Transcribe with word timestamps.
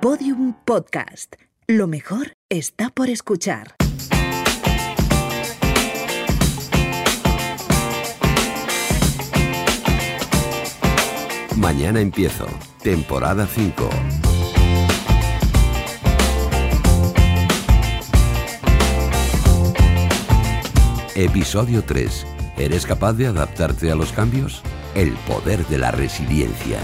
Podium 0.00 0.54
Podcast. 0.64 1.34
Lo 1.66 1.86
mejor 1.86 2.32
está 2.48 2.88
por 2.88 3.10
escuchar. 3.10 3.74
Mañana 11.54 12.00
empiezo. 12.00 12.46
Temporada 12.82 13.46
5. 13.46 13.90
Episodio 21.14 21.84
3. 21.84 22.26
¿Eres 22.56 22.86
capaz 22.86 23.12
de 23.12 23.26
adaptarte 23.26 23.90
a 23.90 23.94
los 23.96 24.12
cambios? 24.12 24.62
El 24.94 25.12
poder 25.28 25.66
de 25.66 25.76
la 25.76 25.90
resiliencia. 25.90 26.78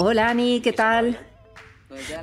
Hola, 0.00 0.28
Ani, 0.28 0.60
¿qué 0.60 0.72
tal? 0.72 1.18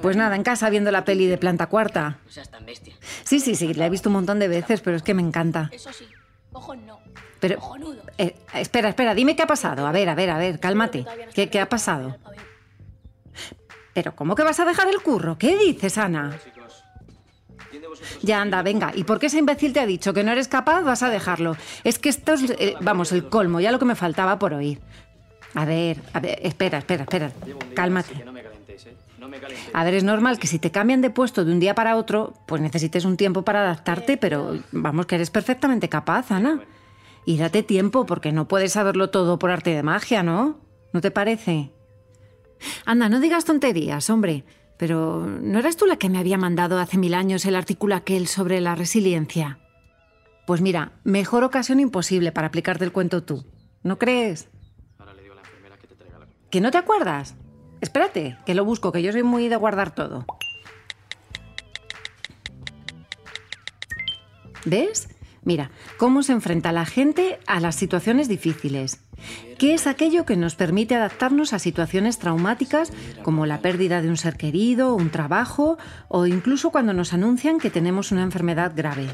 Pues 0.01 0.15
nada, 0.15 0.37
en 0.37 0.43
casa 0.43 0.69
viendo 0.69 0.91
la 0.91 1.03
peli 1.03 1.25
de 1.25 1.37
Planta 1.37 1.67
Cuarta. 1.67 2.19
Bestia. 2.65 2.95
Sí, 3.25 3.41
sí, 3.41 3.55
sí, 3.55 3.73
la 3.73 3.87
he 3.87 3.89
visto 3.89 4.07
un 4.07 4.13
montón 4.13 4.39
de 4.39 4.47
veces, 4.47 4.79
pero 4.79 4.95
es 4.95 5.03
que 5.03 5.13
me 5.13 5.21
encanta. 5.21 5.69
Eso 5.73 5.91
sí, 5.91 6.07
ojos 6.53 6.77
no. 6.77 6.99
Pero, 7.41 7.59
eh, 8.17 8.37
espera, 8.53 8.87
espera, 8.87 9.13
dime 9.13 9.35
qué 9.35 9.43
ha 9.43 9.47
pasado. 9.47 9.85
A 9.87 9.91
ver, 9.91 10.07
a 10.07 10.15
ver, 10.15 10.29
a 10.29 10.37
ver, 10.37 10.61
cálmate. 10.61 11.05
¿Qué, 11.33 11.49
qué 11.49 11.59
ha 11.59 11.67
pasado? 11.67 12.15
A 12.23 12.29
ver, 12.29 12.39
Pero, 13.93 14.15
¿cómo 14.15 14.35
que 14.35 14.43
vas 14.43 14.61
a 14.61 14.65
dejar 14.65 14.87
el 14.87 15.01
curro? 15.01 15.37
¿Qué 15.37 15.57
dices, 15.57 15.97
Ana? 15.97 16.39
Ya 18.21 18.39
anda, 18.39 18.61
venga. 18.61 18.93
¿Y 18.95 19.03
por 19.03 19.19
qué 19.19 19.25
ese 19.25 19.39
imbécil 19.39 19.73
te 19.73 19.81
ha 19.81 19.85
dicho 19.85 20.13
que 20.13 20.23
no 20.23 20.31
eres 20.31 20.47
capaz? 20.47 20.81
Vas 20.83 21.03
a 21.03 21.09
dejarlo. 21.09 21.57
Es 21.83 21.99
que 21.99 22.07
esto 22.07 22.35
es, 22.35 22.51
eh, 22.51 22.75
vamos, 22.79 23.11
el 23.11 23.27
colmo, 23.27 23.59
ya 23.59 23.73
lo 23.73 23.79
que 23.79 23.85
me 23.85 23.95
faltaba 23.95 24.39
por 24.39 24.53
oír. 24.53 24.79
A 25.55 25.65
ver, 25.65 26.01
a 26.13 26.19
ver, 26.19 26.39
espera, 26.43 26.79
espera, 26.79 27.03
espera. 27.03 27.31
Cálmate. 27.73 28.23
No 28.23 28.31
me 28.31 28.43
calentéis, 28.43 28.85
¿eh? 28.85 28.95
No 29.19 29.27
me 29.27 29.39
calentéis. 29.39 29.69
A 29.73 29.83
ver, 29.83 29.93
es 29.93 30.03
normal 30.03 30.37
que 30.37 30.47
si 30.47 30.59
te 30.59 30.69
cambian 30.69 31.01
de 31.01 31.09
puesto 31.09 31.45
de 31.45 31.51
un 31.51 31.59
día 31.59 31.73
para 31.73 31.95
otro, 31.95 32.33
pues 32.45 32.61
necesites 32.61 33.05
un 33.05 33.17
tiempo 33.17 33.43
para 33.43 33.61
adaptarte, 33.61 34.17
pero 34.17 34.59
vamos, 34.71 35.05
que 35.05 35.15
eres 35.15 35.29
perfectamente 35.31 35.89
capaz, 35.89 36.31
Ana. 36.31 36.61
Y 37.25 37.37
date 37.37 37.63
tiempo, 37.63 38.05
porque 38.05 38.31
no 38.31 38.47
puedes 38.47 38.73
saberlo 38.73 39.09
todo 39.09 39.39
por 39.39 39.49
arte 39.49 39.71
de 39.71 39.81
magia, 39.81 40.21
¿no? 40.21 40.59
¿No 40.93 41.01
te 41.01 41.09
parece? 41.09 41.71
Anda, 42.85 43.09
no 43.09 43.19
digas 43.19 43.45
tonterías, 43.45 44.09
hombre. 44.09 44.43
Pero 44.77 45.25
¿no 45.25 45.59
eras 45.59 45.77
tú 45.77 45.85
la 45.85 45.95
que 45.95 46.09
me 46.09 46.19
había 46.19 46.37
mandado 46.37 46.79
hace 46.79 46.97
mil 46.97 47.13
años 47.13 47.45
el 47.45 47.55
artículo 47.55 47.95
aquel 47.95 48.27
sobre 48.27 48.59
la 48.59 48.75
resiliencia? 48.75 49.59
Pues 50.45 50.61
mira, 50.61 50.91
mejor 51.03 51.43
ocasión 51.43 51.79
imposible 51.79 52.31
para 52.31 52.47
aplicarte 52.47 52.83
el 52.83 52.91
cuento 52.91 53.23
tú. 53.23 53.45
¿No 53.83 53.97
crees? 53.97 54.49
Ahora 54.99 55.13
le 55.13 55.23
digo 55.23 55.33
a 55.33 55.37
la 55.37 55.41
enfermera 55.41 55.77
que 55.77 55.87
te 55.87 55.95
traiga 55.95 56.19
la... 56.19 56.27
¿Que 56.55 56.61
no 56.61 56.71
te 56.71 56.77
acuerdas? 56.77 57.35
Espérate, 57.81 58.37
que 58.45 58.55
lo 58.55 58.63
busco, 58.63 58.93
que 58.93 59.03
yo 59.03 59.11
soy 59.11 59.23
muy 59.23 59.49
de 59.49 59.57
guardar 59.57 59.93
todo. 59.93 60.25
¿Ves? 64.63 65.09
Mira, 65.43 65.69
cómo 65.97 66.23
se 66.23 66.31
enfrenta 66.31 66.71
la 66.71 66.85
gente 66.85 67.39
a 67.45 67.59
las 67.59 67.75
situaciones 67.75 68.29
difíciles. 68.29 69.01
¿Qué 69.57 69.73
es 69.73 69.85
aquello 69.85 70.25
que 70.25 70.37
nos 70.37 70.55
permite 70.55 70.95
adaptarnos 70.95 71.51
a 71.51 71.59
situaciones 71.59 72.19
traumáticas 72.19 72.93
como 73.21 73.45
la 73.45 73.59
pérdida 73.59 74.01
de 74.01 74.07
un 74.07 74.15
ser 74.15 74.37
querido, 74.37 74.95
un 74.95 75.09
trabajo 75.09 75.77
o 76.07 76.25
incluso 76.25 76.69
cuando 76.69 76.93
nos 76.93 77.11
anuncian 77.11 77.59
que 77.59 77.69
tenemos 77.69 78.13
una 78.13 78.23
enfermedad 78.23 78.71
grave? 78.73 79.09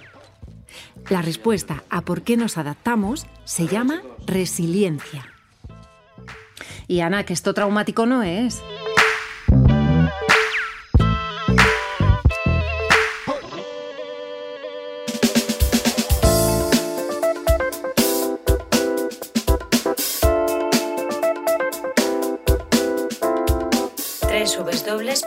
La 1.10 1.24
respuesta 1.24 1.84
a 1.90 2.02
por 2.02 2.22
qué 2.22 2.38
nos 2.38 2.60
adaptamos 2.60 3.26
se 3.46 3.66
llama 3.66 4.04
resiliencia. 4.28 5.26
Y 6.92 7.00
Ana, 7.00 7.24
que 7.24 7.32
esto 7.32 7.54
traumático 7.54 8.06
no 8.06 8.22
es. 8.22 8.62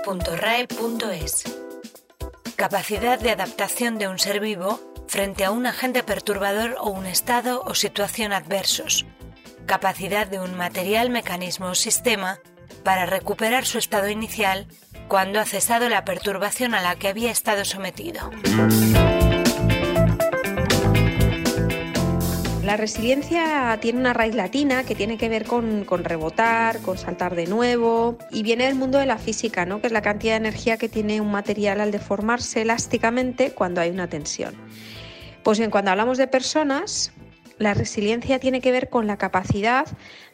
www.rae.es 0.04 1.44
Capacidad 2.56 3.18
de 3.18 3.30
adaptación 3.30 3.96
de 3.96 4.08
un 4.08 4.18
ser 4.18 4.40
vivo 4.40 4.80
frente 5.08 5.46
a 5.46 5.50
un 5.50 5.64
agente 5.64 6.02
perturbador 6.02 6.76
o 6.78 6.90
un 6.90 7.06
estado 7.06 7.62
o 7.64 7.74
situación 7.74 8.34
adversos. 8.34 9.06
Capacidad 9.66 10.26
de 10.26 10.40
un 10.40 10.56
material, 10.56 11.08
mecanismo 11.08 11.68
o 11.68 11.74
sistema 11.74 12.38
para 12.82 13.06
recuperar 13.06 13.64
su 13.64 13.78
estado 13.78 14.08
inicial 14.10 14.66
cuando 15.08 15.40
ha 15.40 15.44
cesado 15.44 15.88
la 15.88 16.04
perturbación 16.04 16.74
a 16.74 16.82
la 16.82 16.96
que 16.96 17.08
había 17.08 17.30
estado 17.30 17.64
sometido. 17.64 18.30
La 22.62 22.76
resiliencia 22.76 23.78
tiene 23.80 24.00
una 24.00 24.12
raíz 24.12 24.34
latina 24.34 24.84
que 24.84 24.94
tiene 24.94 25.18
que 25.18 25.28
ver 25.28 25.44
con, 25.44 25.84
con 25.84 26.04
rebotar, 26.04 26.80
con 26.80 26.96
saltar 26.96 27.34
de 27.34 27.46
nuevo 27.46 28.18
y 28.30 28.42
viene 28.42 28.66
del 28.66 28.74
mundo 28.74 28.98
de 28.98 29.06
la 29.06 29.18
física, 29.18 29.66
¿no? 29.66 29.80
que 29.80 29.86
es 29.86 29.92
la 29.92 30.02
cantidad 30.02 30.32
de 30.32 30.48
energía 30.48 30.76
que 30.76 30.88
tiene 30.88 31.20
un 31.20 31.30
material 31.30 31.80
al 31.80 31.90
deformarse 31.90 32.62
elásticamente 32.62 33.52
cuando 33.52 33.80
hay 33.80 33.90
una 33.90 34.08
tensión. 34.08 34.54
Pues 35.42 35.58
bien, 35.58 35.70
cuando 35.70 35.90
hablamos 35.90 36.16
de 36.16 36.26
personas, 36.26 37.12
la 37.58 37.74
resiliencia 37.74 38.38
tiene 38.38 38.60
que 38.60 38.72
ver 38.72 38.88
con 38.88 39.06
la 39.06 39.16
capacidad 39.16 39.86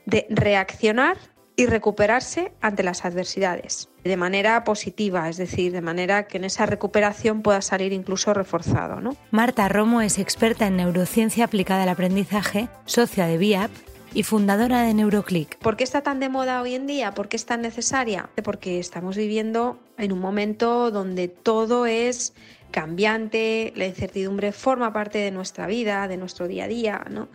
de 0.06 0.26
reaccionar 0.30 1.16
y 1.56 1.66
recuperarse 1.66 2.52
ante 2.60 2.82
las 2.82 3.04
adversidades 3.04 3.90
de 4.04 4.16
manera 4.16 4.64
positiva, 4.64 5.28
es 5.28 5.36
decir, 5.36 5.72
de 5.72 5.82
manera 5.82 6.26
que 6.26 6.38
en 6.38 6.44
esa 6.44 6.66
recuperación 6.66 7.42
pueda 7.42 7.60
salir 7.60 7.92
incluso 7.92 8.32
reforzado. 8.32 9.00
¿no? 9.00 9.16
Marta 9.30 9.68
Romo 9.68 10.00
es 10.00 10.18
experta 10.18 10.66
en 10.66 10.76
neurociencia 10.76 11.44
aplicada 11.44 11.82
al 11.82 11.90
aprendizaje, 11.90 12.68
socia 12.86 13.26
de 13.26 13.36
VIAP 13.36 13.70
y 14.14 14.22
fundadora 14.22 14.82
de 14.82 14.94
Neuroclick. 14.94 15.58
¿Por 15.58 15.76
qué 15.76 15.84
está 15.84 16.02
tan 16.02 16.18
de 16.18 16.28
moda 16.28 16.62
hoy 16.62 16.74
en 16.74 16.86
día? 16.86 17.12
¿Por 17.12 17.28
qué 17.28 17.36
es 17.36 17.46
tan 17.46 17.62
necesaria? 17.62 18.30
Porque 18.42 18.78
estamos 18.78 19.16
viviendo 19.16 19.78
en 19.98 20.12
un 20.12 20.18
momento 20.18 20.90
donde 20.90 21.28
todo 21.28 21.86
es 21.86 22.34
cambiante, 22.70 23.72
la 23.76 23.86
incertidumbre 23.86 24.52
forma 24.52 24.92
parte 24.92 25.18
de 25.18 25.30
nuestra 25.30 25.66
vida, 25.66 26.08
de 26.08 26.16
nuestro 26.16 26.48
día 26.48 26.64
a 26.64 26.68
día, 26.68 27.04
¿no? 27.10 27.28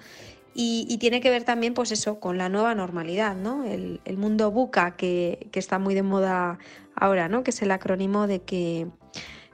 Y, 0.57 0.97
tiene 0.99 1.19
que 1.19 1.29
ver 1.29 1.43
también, 1.43 1.73
pues 1.73 1.91
eso, 1.91 2.21
con 2.21 2.37
la 2.37 2.47
nueva 2.47 2.75
normalidad, 2.75 3.35
¿no? 3.35 3.65
El, 3.65 3.99
mundo 4.17 4.51
buca 4.51 4.95
que, 4.95 5.49
que, 5.51 5.59
está 5.59 5.79
muy 5.79 5.93
de 5.95 6.01
moda 6.01 6.59
ahora, 6.95 7.27
¿no? 7.27 7.43
Que 7.43 7.51
es 7.51 7.61
el 7.61 7.71
acrónimo 7.71 8.25
de 8.25 8.41
que 8.41 8.87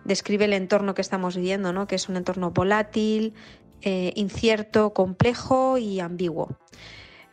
describe 0.06 0.46
el 0.46 0.54
entorno 0.54 0.94
que 0.94 1.02
estamos 1.02 1.36
viviendo, 1.36 1.74
¿no? 1.74 1.88
Que 1.88 1.96
es 1.96 2.08
un 2.08 2.18
entorno 2.18 2.52
volátil, 2.52 3.34
eh, 3.82 4.14
incierto, 4.16 4.94
complejo 4.94 5.80
y 5.80 6.00
ambiguo. 6.00 6.56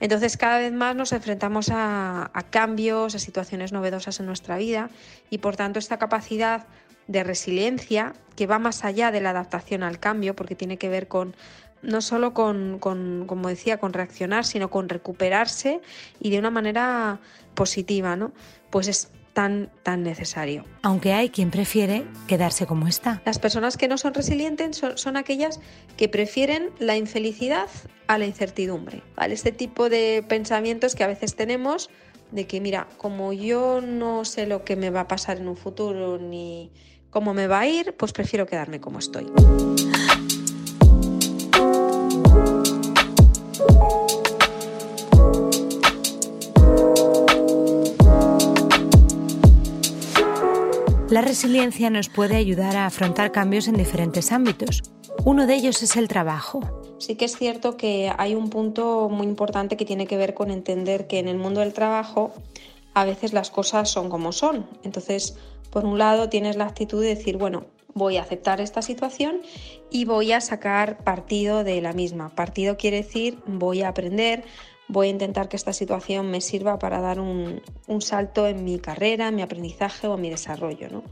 Entonces 0.01 0.37
cada 0.39 0.59
vez 0.59 0.73
más 0.73 0.97
nos 0.97 1.13
enfrentamos 1.13 1.69
a, 1.71 2.31
cambios, 2.51 3.15
a 3.15 3.19
situaciones 3.19 3.73
novedosas 3.73 4.21
en 4.21 4.27
nuestra 4.27 4.57
vida 4.57 4.91
y 5.29 5.39
por 5.39 5.57
tanto 5.57 5.79
esta 5.79 5.99
capacidad 5.99 6.67
de 7.09 7.25
resiliencia 7.25 8.15
que 8.37 8.47
va 8.47 8.61
más 8.61 8.85
allá 8.85 9.11
de 9.11 9.21
la 9.21 9.31
adaptación 9.31 9.83
al 9.83 9.99
cambio 9.99 10.37
porque 10.37 10.55
tiene 10.55 10.77
que 10.77 10.89
ver 10.89 11.09
con 11.09 11.35
no 11.83 12.01
solo 12.01 12.35
con, 12.35 12.79
con, 12.79 13.25
como 13.27 13.49
decía, 13.49 13.79
con 13.79 13.93
reaccionar, 13.93 14.45
sino 14.45 14.69
con 14.69 14.89
recuperarse 14.89 15.81
y 16.21 16.31
de 16.31 16.39
una 16.39 16.51
manera 16.51 17.21
positiva, 17.55 18.17
¿no? 18.17 18.33
Pues 18.71 18.89
es 18.89 19.11
tan, 19.33 19.71
tan 19.85 20.03
necesario. 20.03 20.65
Aunque 20.83 21.13
hay 21.13 21.31
quien 21.31 21.53
prefiere 21.53 22.05
quedarse 22.27 22.67
como 22.67 22.89
está. 22.89 23.23
Las 23.25 23.39
personas 23.39 23.77
que 23.77 23.87
no 23.87 23.97
son 23.97 24.15
resilientes 24.15 24.77
son, 24.77 24.99
son 24.99 25.17
aquellas 25.17 25.61
que 25.97 26.09
prefieren 26.09 26.71
la 26.81 26.97
infelicidad 26.97 27.69
a 28.09 28.19
la 28.19 28.27
incertidumbre. 28.27 29.03
¿vale? 29.15 29.35
Este 29.35 29.53
tipo 29.53 29.89
de 29.89 30.25
pensamientos 30.29 30.97
que 30.97 31.05
a 31.05 31.07
veces 31.07 31.37
tenemos 31.37 31.91
de 32.33 32.47
que, 32.47 32.61
mira, 32.61 32.89
como 32.97 33.33
yo 33.33 33.81
no 33.81 34.25
sé 34.25 34.47
lo 34.47 34.65
que 34.65 34.75
me 34.77 34.91
va 34.91 35.03
a 35.03 35.09
pasar 35.09 35.39
en 35.39 35.49
un 35.49 35.57
futuro 35.57 36.19
ni 36.19 36.73
cómo 37.19 37.35
me 37.35 37.49
va 37.49 37.59
a 37.59 37.67
ir, 37.67 37.95
pues 37.97 38.13
prefiero 38.13 38.47
quedarme 38.47 38.81
como 38.81 39.01
estoy. 39.01 39.27
La 51.11 51.23
resiliencia 51.23 51.91
nos 51.91 52.09
puede 52.09 52.37
ayudar 52.37 52.77
a 52.77 52.87
afrontar 52.87 53.33
cambios 53.33 53.67
en 53.67 53.75
diferentes 53.75 54.31
ámbitos. 54.31 54.85
Uno 55.25 55.49
de 55.49 55.57
ellos 55.57 55.83
es 55.83 55.97
el 55.97 56.07
trabajo. 56.07 56.61
Sí 57.01 57.17
que 57.17 57.25
es 57.25 57.37
cierto 57.37 57.77
que 57.77 58.13
hay 58.17 58.37
un 58.37 58.49
punto 58.49 59.09
muy 59.09 59.27
importante 59.27 59.77
que 59.77 59.85
tiene 59.85 60.07
que 60.07 60.17
ver 60.17 60.35
con 60.35 60.53
entender 60.53 61.09
que 61.09 61.19
en 61.19 61.27
el 61.27 61.39
mundo 61.39 61.59
del 61.59 61.73
trabajo 61.73 62.33
a 62.95 63.05
veces 63.05 63.33
las 63.33 63.51
cosas 63.51 63.91
son 63.91 64.09
como 64.09 64.31
son. 64.31 64.67
Entonces, 64.85 65.37
Por 65.71 65.85
un 65.85 65.99
lado, 65.99 66.29
tienes 66.29 66.57
la 66.57 66.65
actitud 66.65 67.03
de 67.03 67.09
decir, 67.09 67.37
bueno, 67.37 67.67
voy 67.95 68.17
a 68.17 68.23
aceptar 68.23 68.61
esta 68.61 68.81
situación 68.81 69.43
y 69.91 70.05
voy 70.05 70.33
a 70.33 70.41
sacar 70.41 71.05
partido 71.05 71.65
de 71.65 71.81
la 71.83 71.93
misma. 71.93 72.31
Partido 72.35 72.77
quiere 72.77 72.99
decir 72.99 73.39
voy 73.47 73.83
a 73.83 73.89
aprender, 73.89 74.45
voy 74.87 75.09
a 75.09 75.11
intentar 75.11 75.49
que 75.49 75.57
esta 75.57 75.73
situación 75.73 76.31
me 76.31 76.41
sirva 76.41 76.79
para 76.79 77.01
dar 77.01 77.21
un, 77.21 77.61
salto 78.01 78.47
en 78.47 78.65
mi 78.65 78.79
carrera, 78.79 79.29
en 79.29 79.37
mi 79.37 79.43
aprendizaje 79.43 80.07
o 80.07 80.15
en 80.15 80.21
mi 80.21 80.31
desarrollo. 80.31 80.89
¿no? 80.91 81.03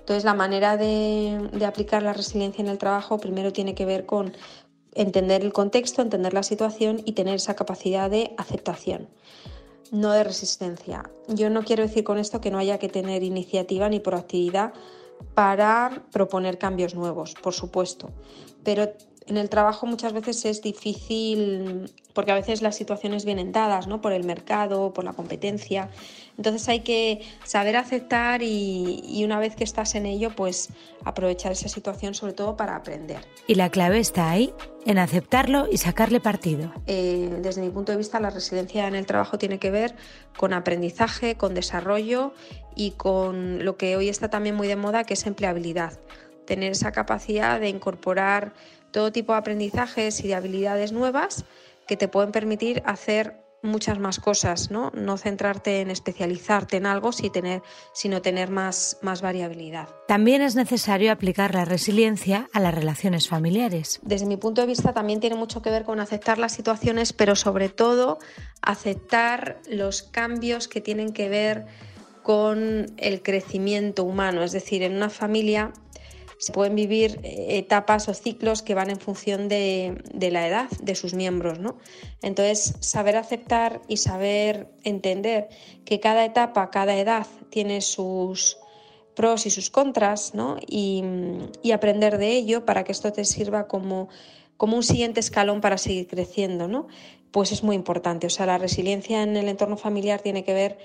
Entonces 0.00 0.24
la 0.24 0.34
manera 0.34 0.76
de, 0.76 1.48
de 1.52 1.66
aplicar 1.66 2.02
la 2.02 2.12
resiliencia 2.12 2.62
en 2.62 2.68
el 2.68 2.78
trabajo 2.78 3.18
primero 3.18 3.52
tiene 3.52 3.74
que 3.74 3.84
ver 3.84 4.06
con 4.06 4.32
entender 4.94 5.42
el 5.42 5.52
contexto, 5.52 6.02
entender 6.02 6.34
la 6.34 6.42
situación 6.42 7.00
y 7.04 7.12
tener 7.12 7.36
esa 7.36 7.54
capacidad 7.54 8.10
de 8.10 8.34
aceptación 8.36 9.08
no 9.92 10.10
de 10.12 10.24
resistencia. 10.24 11.08
Yo 11.28 11.50
no 11.50 11.62
quiero 11.62 11.82
decir 11.84 12.02
con 12.02 12.18
esto 12.18 12.40
que 12.40 12.50
no 12.50 12.58
haya 12.58 12.78
que 12.78 12.88
tener 12.88 13.22
iniciativa 13.22 13.88
ni 13.88 14.00
proactividad 14.00 14.72
para 15.34 16.04
proponer 16.10 16.58
cambios 16.58 16.94
nuevos, 16.96 17.34
por 17.34 17.52
supuesto, 17.52 18.10
pero 18.64 18.92
en 19.26 19.36
el 19.36 19.48
trabajo 19.48 19.86
muchas 19.86 20.12
veces 20.12 20.44
es 20.44 20.62
difícil 20.62 21.90
porque 22.12 22.32
a 22.32 22.34
veces 22.34 22.62
las 22.62 22.76
situaciones 22.76 23.24
vienen 23.24 23.52
dadas 23.52 23.86
¿no? 23.86 24.00
por 24.00 24.12
el 24.12 24.24
mercado, 24.24 24.92
por 24.92 25.04
la 25.04 25.12
competencia. 25.12 25.88
Entonces 26.36 26.68
hay 26.68 26.80
que 26.80 27.22
saber 27.44 27.76
aceptar 27.76 28.42
y, 28.42 29.22
una 29.24 29.38
vez 29.38 29.54
que 29.54 29.64
estás 29.64 29.94
en 29.94 30.06
ello, 30.06 30.30
pues 30.34 30.70
aprovechar 31.04 31.52
esa 31.52 31.68
situación 31.68 32.14
sobre 32.14 32.32
todo 32.32 32.56
para 32.56 32.76
aprender. 32.76 33.20
Y 33.46 33.54
la 33.54 33.70
clave 33.70 33.98
está 33.98 34.30
ahí, 34.30 34.52
en 34.86 34.98
aceptarlo 34.98 35.68
y 35.70 35.76
sacarle 35.76 36.20
partido. 36.20 36.72
Eh, 36.86 37.38
desde 37.42 37.60
mi 37.60 37.70
punto 37.70 37.92
de 37.92 37.98
vista, 37.98 38.18
la 38.18 38.30
resiliencia 38.30 38.88
en 38.88 38.94
el 38.94 39.06
trabajo 39.06 39.38
tiene 39.38 39.58
que 39.58 39.70
ver 39.70 39.94
con 40.36 40.52
aprendizaje, 40.52 41.36
con 41.36 41.54
desarrollo 41.54 42.32
y 42.74 42.92
con 42.92 43.64
lo 43.64 43.76
que 43.76 43.96
hoy 43.96 44.08
está 44.08 44.30
también 44.30 44.54
muy 44.54 44.68
de 44.68 44.76
moda, 44.76 45.04
que 45.04 45.14
es 45.14 45.26
empleabilidad. 45.26 45.98
Tener 46.46 46.72
esa 46.72 46.92
capacidad 46.92 47.60
de 47.60 47.68
incorporar 47.68 48.52
todo 48.92 49.12
tipo 49.12 49.32
de 49.32 49.38
aprendizajes 49.38 50.22
y 50.22 50.28
de 50.28 50.34
habilidades 50.34 50.92
nuevas 50.92 51.44
que 51.86 51.96
te 51.96 52.08
pueden 52.08 52.30
permitir 52.30 52.82
hacer 52.86 53.42
muchas 53.62 53.98
más 53.98 54.18
cosas, 54.18 54.70
¿no? 54.70 54.90
No 54.94 55.16
centrarte 55.16 55.80
en 55.80 55.90
especializarte 55.90 56.76
en 56.76 56.86
algo, 56.86 57.12
sino 57.12 57.32
tener, 57.32 57.62
sino 57.92 58.20
tener 58.20 58.50
más, 58.50 58.98
más 59.02 59.22
variabilidad. 59.22 59.88
También 60.08 60.42
es 60.42 60.56
necesario 60.56 61.12
aplicar 61.12 61.54
la 61.54 61.64
resiliencia 61.64 62.48
a 62.52 62.60
las 62.60 62.74
relaciones 62.74 63.28
familiares. 63.28 64.00
Desde 64.02 64.26
mi 64.26 64.36
punto 64.36 64.60
de 64.60 64.66
vista 64.66 64.92
también 64.92 65.20
tiene 65.20 65.36
mucho 65.36 65.62
que 65.62 65.70
ver 65.70 65.84
con 65.84 66.00
aceptar 66.00 66.38
las 66.38 66.52
situaciones, 66.52 67.12
pero 67.12 67.36
sobre 67.36 67.68
todo 67.68 68.18
aceptar 68.62 69.60
los 69.68 70.02
cambios 70.02 70.66
que 70.66 70.80
tienen 70.80 71.12
que 71.12 71.28
ver 71.28 71.66
con 72.22 72.86
el 72.96 73.22
crecimiento 73.22 74.04
humano. 74.04 74.42
Es 74.42 74.52
decir, 74.52 74.82
en 74.82 74.94
una 74.94 75.10
familia 75.10 75.72
se 76.42 76.52
pueden 76.52 76.74
vivir 76.74 77.20
eh, 77.22 77.58
etapas 77.58 78.08
o 78.08 78.14
ciclos 78.14 78.62
que 78.62 78.74
van 78.74 78.90
en 78.90 78.98
función 78.98 79.48
de, 79.48 80.02
la 80.12 80.48
edad 80.48 80.68
de 80.82 80.96
sus 80.96 81.14
miembros. 81.14 81.60
¿no? 81.60 81.76
Entonces, 82.20 82.74
saber 82.80 83.16
aceptar 83.16 83.80
y 83.86 83.98
saber 83.98 84.66
entender 84.82 85.48
que 85.84 86.00
cada 86.00 86.24
etapa, 86.24 86.68
cada 86.70 86.96
edad 86.96 87.28
tiene 87.48 87.80
sus 87.80 88.58
pros 89.14 89.46
y 89.46 89.50
sus 89.50 89.70
contras 89.70 90.34
¿no? 90.34 90.56
y, 90.66 91.04
aprender 91.72 92.18
de 92.18 92.32
ello 92.32 92.66
para 92.66 92.82
que 92.82 92.90
esto 92.90 93.12
te 93.12 93.24
sirva 93.24 93.68
como, 93.68 94.08
como 94.56 94.76
un 94.76 94.82
siguiente 94.82 95.20
escalón 95.20 95.60
para 95.60 95.78
seguir 95.78 96.08
creciendo. 96.08 96.66
¿no? 96.66 96.88
Pues 97.30 97.52
es 97.52 97.62
muy 97.62 97.76
importante. 97.76 98.26
O 98.26 98.30
sea, 98.30 98.46
la 98.46 98.58
resiliencia 98.58 99.22
en 99.22 99.36
el 99.36 99.48
entorno 99.48 99.76
familiar 99.76 100.20
tiene 100.20 100.42
que 100.42 100.54
ver 100.54 100.78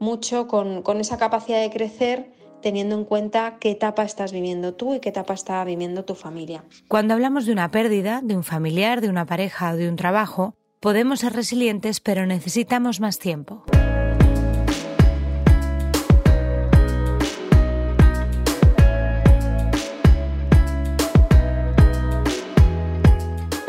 mucho 0.00 0.48
con, 0.48 0.82
con 0.82 1.00
esa 1.00 1.16
capacidad 1.16 1.60
de 1.60 1.70
crecer 1.70 2.39
teniendo 2.60 2.96
en 2.96 3.04
cuenta 3.04 3.56
qué 3.58 3.70
etapa 3.70 4.04
estás 4.04 4.32
viviendo 4.32 4.74
tú 4.74 4.94
y 4.94 5.00
qué 5.00 5.08
etapa 5.08 5.34
está 5.34 5.64
viviendo 5.64 6.04
tu 6.04 6.14
familia. 6.14 6.64
Cuando 6.88 7.14
hablamos 7.14 7.46
de 7.46 7.52
una 7.52 7.70
pérdida, 7.70 8.20
de 8.22 8.36
un 8.36 8.44
familiar, 8.44 9.00
de 9.00 9.08
una 9.08 9.26
pareja 9.26 9.72
o 9.72 9.76
de 9.76 9.88
un 9.88 9.96
trabajo, 9.96 10.54
podemos 10.80 11.20
ser 11.20 11.32
resilientes, 11.32 12.00
pero 12.00 12.26
necesitamos 12.26 13.00
más 13.00 13.18
tiempo. 13.18 13.64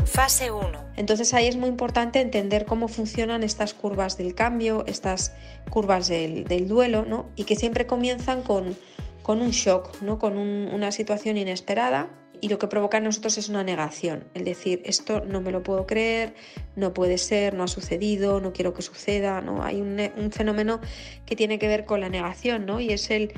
Fase 0.05 0.51
1. 0.51 0.80
Entonces 0.97 1.33
ahí 1.33 1.47
es 1.47 1.55
muy 1.55 1.69
importante 1.69 2.19
entender 2.19 2.65
cómo 2.65 2.87
funcionan 2.87 3.43
estas 3.43 3.73
curvas 3.73 4.17
del 4.17 4.35
cambio, 4.35 4.83
estas 4.87 5.33
curvas 5.69 6.07
del, 6.07 6.45
duelo, 6.67 7.05
¿no? 7.05 7.29
Y 7.35 7.45
que 7.45 7.55
siempre 7.55 7.87
comienzan 7.87 8.41
con, 8.43 8.75
con 9.23 9.41
un 9.41 9.51
shock, 9.51 10.01
¿no? 10.01 10.19
Con 10.19 10.37
una 10.37 10.91
situación 10.91 11.37
inesperada 11.37 12.09
y 12.41 12.49
lo 12.49 12.57
que 12.57 12.67
provoca 12.67 12.97
en 12.97 13.03
nosotros 13.03 13.37
es 13.37 13.49
una 13.49 13.63
negación, 13.63 14.25
el 14.33 14.43
decir 14.45 14.81
esto 14.83 15.21
no 15.21 15.41
me 15.41 15.51
lo 15.51 15.61
puedo 15.61 15.85
creer, 15.85 16.33
no 16.75 16.91
puede 16.91 17.19
ser, 17.19 17.53
no 17.53 17.63
ha 17.63 17.67
sucedido, 17.67 18.41
no 18.41 18.51
quiero 18.51 18.73
que 18.73 18.81
suceda, 18.81 19.41
¿no? 19.41 19.63
Hay 19.63 19.79
un, 19.79 19.99
un 20.17 20.31
fenómeno 20.31 20.81
que 21.27 21.35
tiene 21.35 21.59
que 21.59 21.67
ver 21.67 21.85
con 21.85 22.01
la 22.01 22.09
negación, 22.09 22.65
¿no? 22.65 22.79
Y 22.79 22.89
es 22.89 23.11
el 23.11 23.31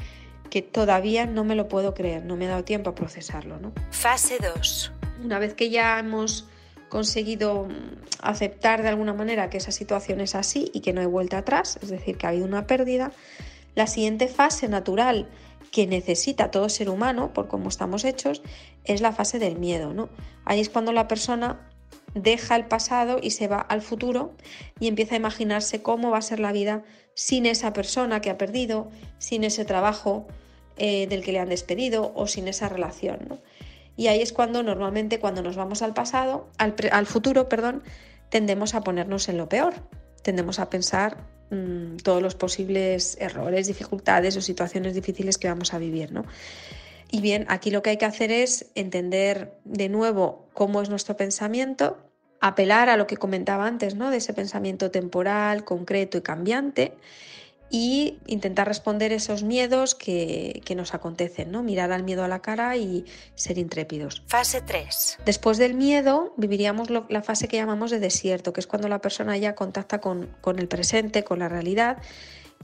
que 0.49 0.61
todavía 0.61 1.25
no 1.25 1.43
me 1.43 1.55
lo 1.55 1.67
puedo 1.67 1.93
creer, 1.93 2.23
no 2.23 2.37
me 2.37 2.45
ha 2.45 2.49
dado 2.49 2.63
tiempo 2.63 2.91
a 2.91 2.95
procesarlo, 2.95 3.59
¿no? 3.59 3.73
Fase 3.91 4.37
2. 4.55 4.91
Una 5.25 5.37
vez 5.39 5.53
que 5.53 5.69
ya 5.69 5.99
hemos 5.99 6.47
conseguido 6.93 7.67
aceptar 8.21 8.83
de 8.83 8.89
alguna 8.89 9.15
manera 9.15 9.49
que 9.49 9.57
esa 9.57 9.71
situación 9.71 10.21
es 10.21 10.35
así 10.35 10.69
y 10.75 10.81
que 10.81 10.93
no 10.93 11.01
hay 11.01 11.07
vuelta 11.07 11.39
atrás, 11.39 11.79
es 11.81 11.89
decir, 11.89 12.19
que 12.19 12.27
ha 12.27 12.29
habido 12.29 12.45
una 12.45 12.67
pérdida, 12.67 13.11
la 13.73 13.87
siguiente 13.87 14.27
fase 14.27 14.67
natural 14.67 15.27
que 15.71 15.87
necesita 15.87 16.51
todo 16.51 16.69
ser 16.69 16.91
humano, 16.91 17.33
por 17.33 17.47
cómo 17.47 17.69
estamos 17.69 18.05
hechos, 18.05 18.43
es 18.83 19.01
la 19.01 19.11
fase 19.11 19.39
del 19.39 19.57
miedo. 19.57 19.91
¿no? 19.91 20.09
Ahí 20.45 20.59
es 20.59 20.69
cuando 20.69 20.93
la 20.93 21.07
persona 21.07 21.67
deja 22.13 22.55
el 22.55 22.67
pasado 22.67 23.17
y 23.19 23.31
se 23.31 23.47
va 23.47 23.57
al 23.57 23.81
futuro 23.81 24.35
y 24.79 24.87
empieza 24.87 25.15
a 25.15 25.17
imaginarse 25.17 25.81
cómo 25.81 26.11
va 26.11 26.19
a 26.19 26.21
ser 26.21 26.39
la 26.39 26.51
vida 26.51 26.83
sin 27.15 27.47
esa 27.47 27.73
persona 27.73 28.21
que 28.21 28.29
ha 28.29 28.37
perdido, 28.37 28.91
sin 29.17 29.43
ese 29.43 29.65
trabajo 29.65 30.27
eh, 30.77 31.07
del 31.07 31.23
que 31.23 31.31
le 31.31 31.39
han 31.39 31.49
despedido 31.49 32.11
o 32.13 32.27
sin 32.27 32.47
esa 32.47 32.69
relación. 32.69 33.41
Y 33.95 34.07
ahí 34.07 34.21
es 34.21 34.33
cuando 34.33 34.63
normalmente 34.63 35.19
cuando 35.19 35.41
nos 35.41 35.55
vamos 35.55 35.81
al 35.81 35.93
pasado, 35.93 36.49
al, 36.57 37.05
futuro, 37.05 37.47
perdón, 37.47 37.83
tendemos 38.29 38.73
a 38.73 38.81
ponernos 38.81 39.29
en 39.29 39.37
lo 39.37 39.49
peor. 39.49 39.73
Tendemos 40.23 40.59
a 40.59 40.69
pensar 40.69 41.17
mm, 41.51 41.97
todos 41.97 42.21
los 42.21 42.35
posibles 42.35 43.17
errores, 43.19 43.67
dificultades 43.67 44.35
o 44.37 44.41
situaciones 44.41 44.95
difíciles 44.95 45.37
que 45.37 45.47
vamos 45.47 45.73
a 45.73 45.77
vivir, 45.77 46.11
¿no? 46.11 46.25
Y 47.11 47.21
bien, 47.21 47.45
aquí 47.49 47.69
lo 47.69 47.83
que 47.83 47.91
hay 47.91 47.97
que 47.97 48.05
hacer 48.05 48.31
es 48.31 48.71
entender 48.73 49.59
de 49.65 49.87
nuevo 49.87 50.47
cómo 50.53 50.81
es 50.81 50.89
nuestro 50.89 51.15
pensamiento, 51.15 51.97
apelar 52.41 52.89
a 52.89 52.97
lo 52.97 53.05
que 53.05 53.17
comentaba 53.17 53.67
antes, 53.67 53.93
¿no? 53.93 54.09
De 54.09 54.17
ese 54.17 54.33
pensamiento 54.33 54.89
temporal, 54.89 55.63
concreto 55.63 56.17
y 56.17 56.21
cambiante 56.21 56.95
y 57.75 58.19
intentar 58.27 58.67
responder 58.67 59.11
esos 59.11 59.41
miedos 59.41 59.95
que, 59.95 60.61
nos 60.75 60.93
acontecen, 60.93 61.51
¿no? 61.51 61.63
Mirar 61.63 61.91
al 61.91 62.03
miedo 62.03 62.23
a 62.23 62.27
la 62.27 62.39
cara 62.39 62.77
y 62.77 63.03
ser 63.33 63.57
intrépidos. 63.57 64.21
Fase 64.27 64.61
3. 64.61 65.17
Después 65.25 65.57
del 65.57 65.73
miedo 65.73 66.35
viviríamos 66.37 66.89
la 66.91 67.23
fase 67.23 67.47
que 67.47 67.57
llamamos 67.57 67.89
de 67.89 67.99
desierto, 67.99 68.53
que 68.53 68.59
es 68.59 68.67
cuando 68.67 68.89
la 68.89 68.99
persona 68.99 69.37
ya 69.37 69.55
contacta 69.55 69.99
con, 69.99 70.29
el 70.55 70.67
presente, 70.67 71.23
con 71.23 71.39
la 71.39 71.49
realidad 71.49 71.97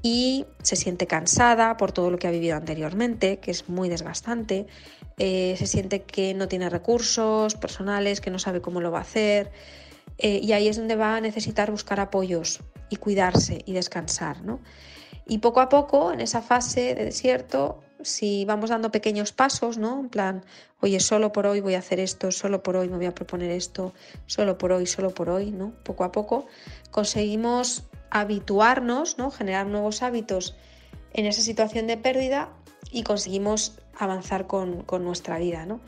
y 0.04 0.46
se 0.62 0.76
siente 0.76 1.08
cansada 1.08 1.76
por 1.76 1.92
todo 1.92 2.12
lo 2.12 2.20
que 2.20 2.28
ha 2.28 2.32
vivido 2.32 2.56
anteriormente, 2.56 3.40
que 3.40 3.50
es 3.50 3.68
muy 3.68 3.90
desgastante, 3.90 4.68
eh, 5.18 5.56
se 5.58 5.66
siente 5.66 6.04
que 6.04 6.36
no 6.36 6.48
tiene 6.48 6.70
recursos 6.70 7.56
personales, 7.56 8.22
que 8.22 8.30
no 8.30 8.38
sabe 8.38 8.62
cómo 8.62 8.80
lo 8.80 8.92
va 8.92 9.00
a 9.00 9.02
hacer, 9.02 9.52
eh, 10.20 10.40
y 10.44 10.52
ahí 10.52 10.68
es 10.68 10.78
donde 10.78 10.96
va 10.96 11.16
a 11.16 11.22
necesitar 11.22 11.72
buscar 11.72 12.00
apoyos 12.00 12.60
y 12.92 12.98
cuidarse 12.98 13.64
y 13.66 13.74
descansar. 13.74 14.44
¿no? 14.44 14.60
Y 15.30 15.38
poco 15.38 15.62
a 15.62 15.70
poco, 15.70 16.12
en 16.12 16.22
esa 16.22 16.42
fase 16.42 16.96
de 16.96 17.06
desierto, 17.06 17.84
si 18.02 18.46
vamos 18.46 18.72
dando 18.72 18.92
pequeños 18.92 19.32
pasos, 19.32 19.78
¿no? 19.78 20.00
En 20.00 20.10
plan, 20.10 20.44
oye, 20.82 21.00
solo 21.00 21.32
por 21.32 21.46
hoy 21.46 21.62
voy 21.62 21.76
a 21.76 21.80
hacer 21.80 22.00
esto, 22.00 22.32
solo 22.32 22.64
por 22.64 22.76
hoy 22.76 22.90
me 22.90 22.98
voy 22.98 23.06
a 23.06 23.14
proponer 23.14 23.52
esto, 23.52 23.94
solo 24.26 24.58
por 24.58 24.72
hoy, 24.72 24.88
solo 24.88 25.12
por 25.12 25.30
hoy, 25.30 25.52
¿no? 25.52 25.72
Poco 25.84 26.04
a 26.04 26.12
poco 26.12 26.48
conseguimos 26.90 27.84
habituarnos, 28.10 29.20
¿no? 29.20 29.30
Generar 29.30 29.68
nuevos 29.68 30.02
hábitos 30.02 30.56
en 31.14 31.28
esa 31.28 31.42
situación 31.42 31.86
de 31.86 31.98
pérdida 31.98 32.50
y 32.92 33.04
conseguimos 33.04 33.78
avanzar 33.98 34.48
con, 34.48 34.82
con 34.82 35.04
nuestra 35.04 35.38
vida, 35.38 35.68
¿no? 35.68 35.80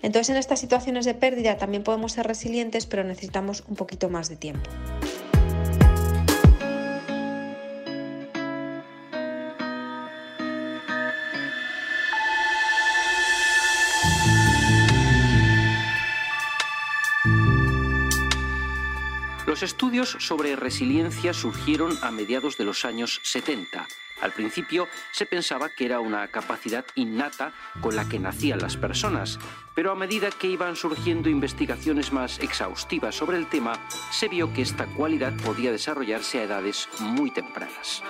Entonces 0.00 0.30
en 0.30 0.36
estas 0.36 0.58
situaciones 0.58 1.04
de 1.04 1.12
pérdida 1.12 1.58
también 1.58 1.82
podemos 1.82 2.12
ser 2.12 2.26
resilientes, 2.26 2.86
pero 2.86 3.04
necesitamos 3.04 3.62
un 3.68 3.76
poquito 3.76 4.08
más 4.08 4.30
de 4.30 4.36
tiempo. 4.36 4.70
Los 19.60 19.72
estudios 19.72 20.16
sobre 20.20 20.56
resiliencia 20.56 21.34
surgieron 21.34 21.94
a 22.00 22.10
mediados 22.10 22.56
de 22.56 22.64
los 22.64 22.86
años 22.86 23.20
70 23.24 23.86
Al 24.22 24.32
principio 24.32 24.88
se 25.12 25.26
pensaba 25.26 25.68
que 25.68 25.84
era 25.84 26.00
una 26.00 26.28
capacidad 26.28 26.86
innata 26.94 27.52
con 27.82 27.94
la 27.94 28.08
que 28.08 28.18
nacían 28.18 28.60
las 28.60 28.78
personas, 28.78 29.38
pero 29.74 29.92
a 29.92 29.94
medida 29.94 30.30
que 30.30 30.46
iban 30.46 30.76
surgiendo 30.76 31.28
investigaciones 31.28 32.10
más 32.10 32.38
exhaustivas 32.38 33.14
sobre 33.14 33.36
el 33.36 33.50
tema, 33.50 33.74
se 34.10 34.28
vio 34.28 34.50
que 34.50 34.62
esta 34.62 34.86
cualidad 34.86 35.34
podía 35.44 35.70
desarrollarse 35.70 36.38
a 36.38 36.44
edades 36.44 36.88
muy 36.98 37.30
tempranas. 37.30 38.02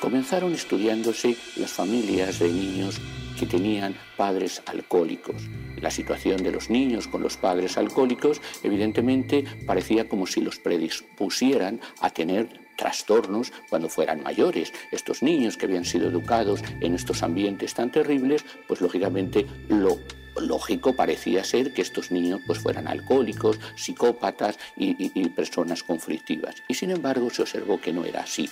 Comenzaron 0.00 0.54
estudiándose 0.54 1.36
las 1.56 1.74
familias 1.74 2.38
de 2.38 2.48
niños 2.48 2.98
que 3.38 3.46
tenían 3.46 3.94
padres 4.16 4.62
alcohólicos. 4.66 5.36
La 5.80 5.90
situación 5.90 6.42
de 6.42 6.52
los 6.52 6.70
niños 6.70 7.08
con 7.08 7.22
los 7.22 7.36
padres 7.36 7.76
alcohólicos 7.76 8.40
evidentemente 8.62 9.44
parecía 9.66 10.08
como 10.08 10.26
si 10.26 10.40
los 10.40 10.58
predispusieran 10.58 11.80
a 12.00 12.10
tener 12.10 12.60
trastornos 12.76 13.52
cuando 13.68 13.88
fueran 13.88 14.22
mayores. 14.22 14.72
Estos 14.90 15.22
niños 15.22 15.56
que 15.56 15.66
habían 15.66 15.84
sido 15.84 16.08
educados 16.08 16.60
en 16.80 16.94
estos 16.94 17.22
ambientes 17.22 17.74
tan 17.74 17.90
terribles, 17.90 18.44
pues 18.66 18.80
lógicamente 18.80 19.46
lo 19.68 19.98
lógico 20.40 20.94
parecía 20.94 21.44
ser 21.44 21.72
que 21.72 21.82
estos 21.82 22.10
niños 22.10 22.40
pues 22.46 22.58
fueran 22.58 22.88
alcohólicos, 22.88 23.58
psicópatas 23.76 24.58
y, 24.76 25.28
personas 25.30 25.82
conflictivas. 25.82 26.56
Y 26.68 26.74
sin 26.74 26.90
embargo 26.90 27.30
se 27.30 27.42
observó 27.42 27.80
que 27.80 27.92
no 27.92 28.04
era 28.04 28.20
así, 28.20 28.48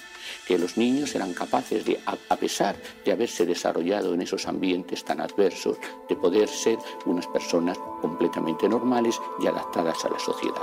que 0.47 0.59
los 0.59 0.77
niños 0.77 1.15
eran 1.15 1.33
capaces 1.33 1.85
de, 1.85 2.01
a, 2.07 2.37
pesar 2.37 2.77
de 3.05 3.13
haberse 3.13 3.47
desarrollado 3.47 4.15
en 4.15 4.23
esos 4.23 4.47
ambientes 4.47 5.05
tan 5.05 5.21
adversos, 5.21 5.79
de 6.09 6.17
poder 6.17 6.49
ser 6.49 6.79
unas 7.07 7.27
personas 7.29 7.79
completamente 8.01 8.69
normales 8.69 9.21
y 9.41 9.47
adaptadas 9.47 10.05
a 10.05 10.11
la 10.11 10.19
sociedad. 10.19 10.63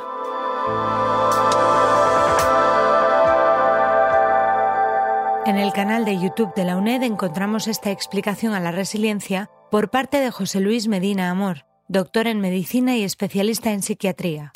En 5.45 5.57
el 5.57 5.71
canal 5.73 6.05
de 6.05 6.19
YouTube 6.19 6.53
de 6.53 6.65
la 6.65 6.75
UNED 6.75 7.03
encontramos 7.03 7.67
esta 7.67 7.91
explicación 7.91 8.53
a 8.53 8.59
la 8.59 8.71
resiliencia 8.71 9.49
por 9.69 9.91
parte 9.91 10.19
de 10.19 10.31
José 10.31 10.61
Luis 10.61 10.87
Medina 10.87 11.29
Amor, 11.29 11.65
doctor 11.87 12.25
en 12.25 12.41
medicina 12.41 12.97
y 12.97 13.03
especialista 13.03 13.71
en 13.71 13.83
psiquiatría. 13.83 14.51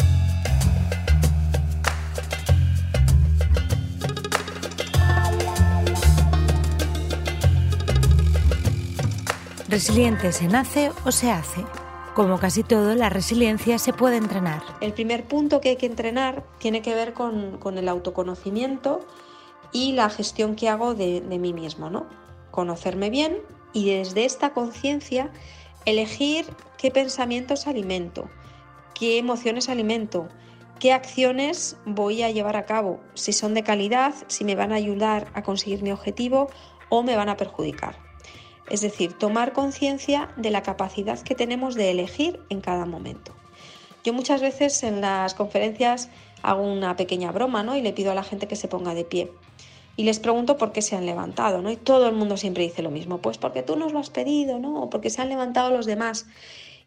Resiliente 9.69 10.31
se 10.31 10.47
nace 10.47 10.91
o 11.05 11.11
se 11.11 11.31
hace. 11.31 11.63
Como 12.15 12.39
casi 12.39 12.63
todo, 12.63 12.93
la 12.95 13.09
resiliencia 13.09 13.79
se 13.79 13.93
puede 13.93 14.17
entrenar. 14.17 14.61
El 14.81 14.93
primer 14.93 15.25
punto 15.25 15.61
que 15.61 15.69
hay 15.69 15.75
que 15.77 15.87
entrenar 15.87 16.43
tiene 16.59 16.81
que 16.81 16.93
ver 16.93 17.13
con, 17.13 17.77
el 17.77 17.89
autoconocimiento 17.89 18.99
y 19.71 19.93
la 19.93 20.09
gestión 20.09 20.55
que 20.55 20.69
hago 20.69 20.93
de, 20.95 21.21
mí 21.21 21.53
mismo, 21.53 21.89
¿no? 21.89 22.07
Conocerme 22.51 23.09
bien 23.09 23.39
y 23.73 23.89
desde 23.89 24.25
esta 24.25 24.51
conciencia 24.53 25.31
elegir 25.85 26.45
qué 26.77 26.91
pensamientos 26.91 27.67
alimento, 27.67 28.29
qué 28.93 29.17
emociones 29.17 29.67
alimento, 29.67 30.29
qué 30.79 30.93
acciones 30.93 31.77
voy 31.85 32.23
a 32.23 32.31
llevar 32.31 32.55
a 32.55 32.65
cabo, 32.65 32.99
si 33.15 33.33
son 33.33 33.53
de 33.53 33.63
calidad, 33.63 34.13
si 34.27 34.45
me 34.45 34.55
van 34.55 34.71
a 34.71 34.75
ayudar 34.75 35.27
a 35.33 35.43
conseguir 35.43 35.81
mi 35.81 35.91
objetivo 35.91 36.49
o 36.89 37.03
me 37.03 37.15
van 37.15 37.29
a 37.29 37.37
perjudicar. 37.37 37.97
Es 38.69 38.81
decir, 38.81 39.13
tomar 39.13 39.51
conciencia 39.51 40.29
de 40.37 40.51
la 40.51 40.63
capacidad 40.63 41.19
que 41.19 41.35
tenemos 41.35 41.75
de 41.75 41.91
elegir 41.91 42.39
en 42.49 42.61
cada 42.61 42.85
momento. 42.85 43.33
Yo 44.03 44.13
muchas 44.13 44.41
veces 44.41 44.83
en 44.83 45.01
las 45.01 45.33
conferencias 45.33 46.09
hago 46.41 46.61
una 46.61 46.95
pequeña 46.95 47.31
broma 47.31 47.63
¿no? 47.63 47.75
y 47.75 47.81
le 47.81 47.93
pido 47.93 48.11
a 48.11 48.15
la 48.15 48.23
gente 48.23 48.47
que 48.47 48.55
se 48.55 48.67
ponga 48.67 48.93
de 48.93 49.05
pie 49.05 49.31
y 49.95 50.03
les 50.03 50.19
pregunto 50.19 50.57
por 50.57 50.71
qué 50.71 50.81
se 50.81 50.95
han 50.95 51.05
levantado, 51.05 51.61
¿no? 51.61 51.69
Y 51.71 51.75
todo 51.75 52.07
el 52.07 52.15
mundo 52.15 52.37
siempre 52.37 52.63
dice 52.63 52.81
lo 52.81 52.89
mismo, 52.89 53.19
pues 53.19 53.37
porque 53.37 53.61
tú 53.61 53.75
nos 53.75 53.93
lo 53.93 53.99
has 53.99 54.09
pedido, 54.09 54.59
¿no? 54.59 54.81
O 54.81 54.89
porque 54.89 55.09
se 55.09 55.21
han 55.21 55.29
levantado 55.29 55.69
los 55.69 55.85
demás. 55.85 56.25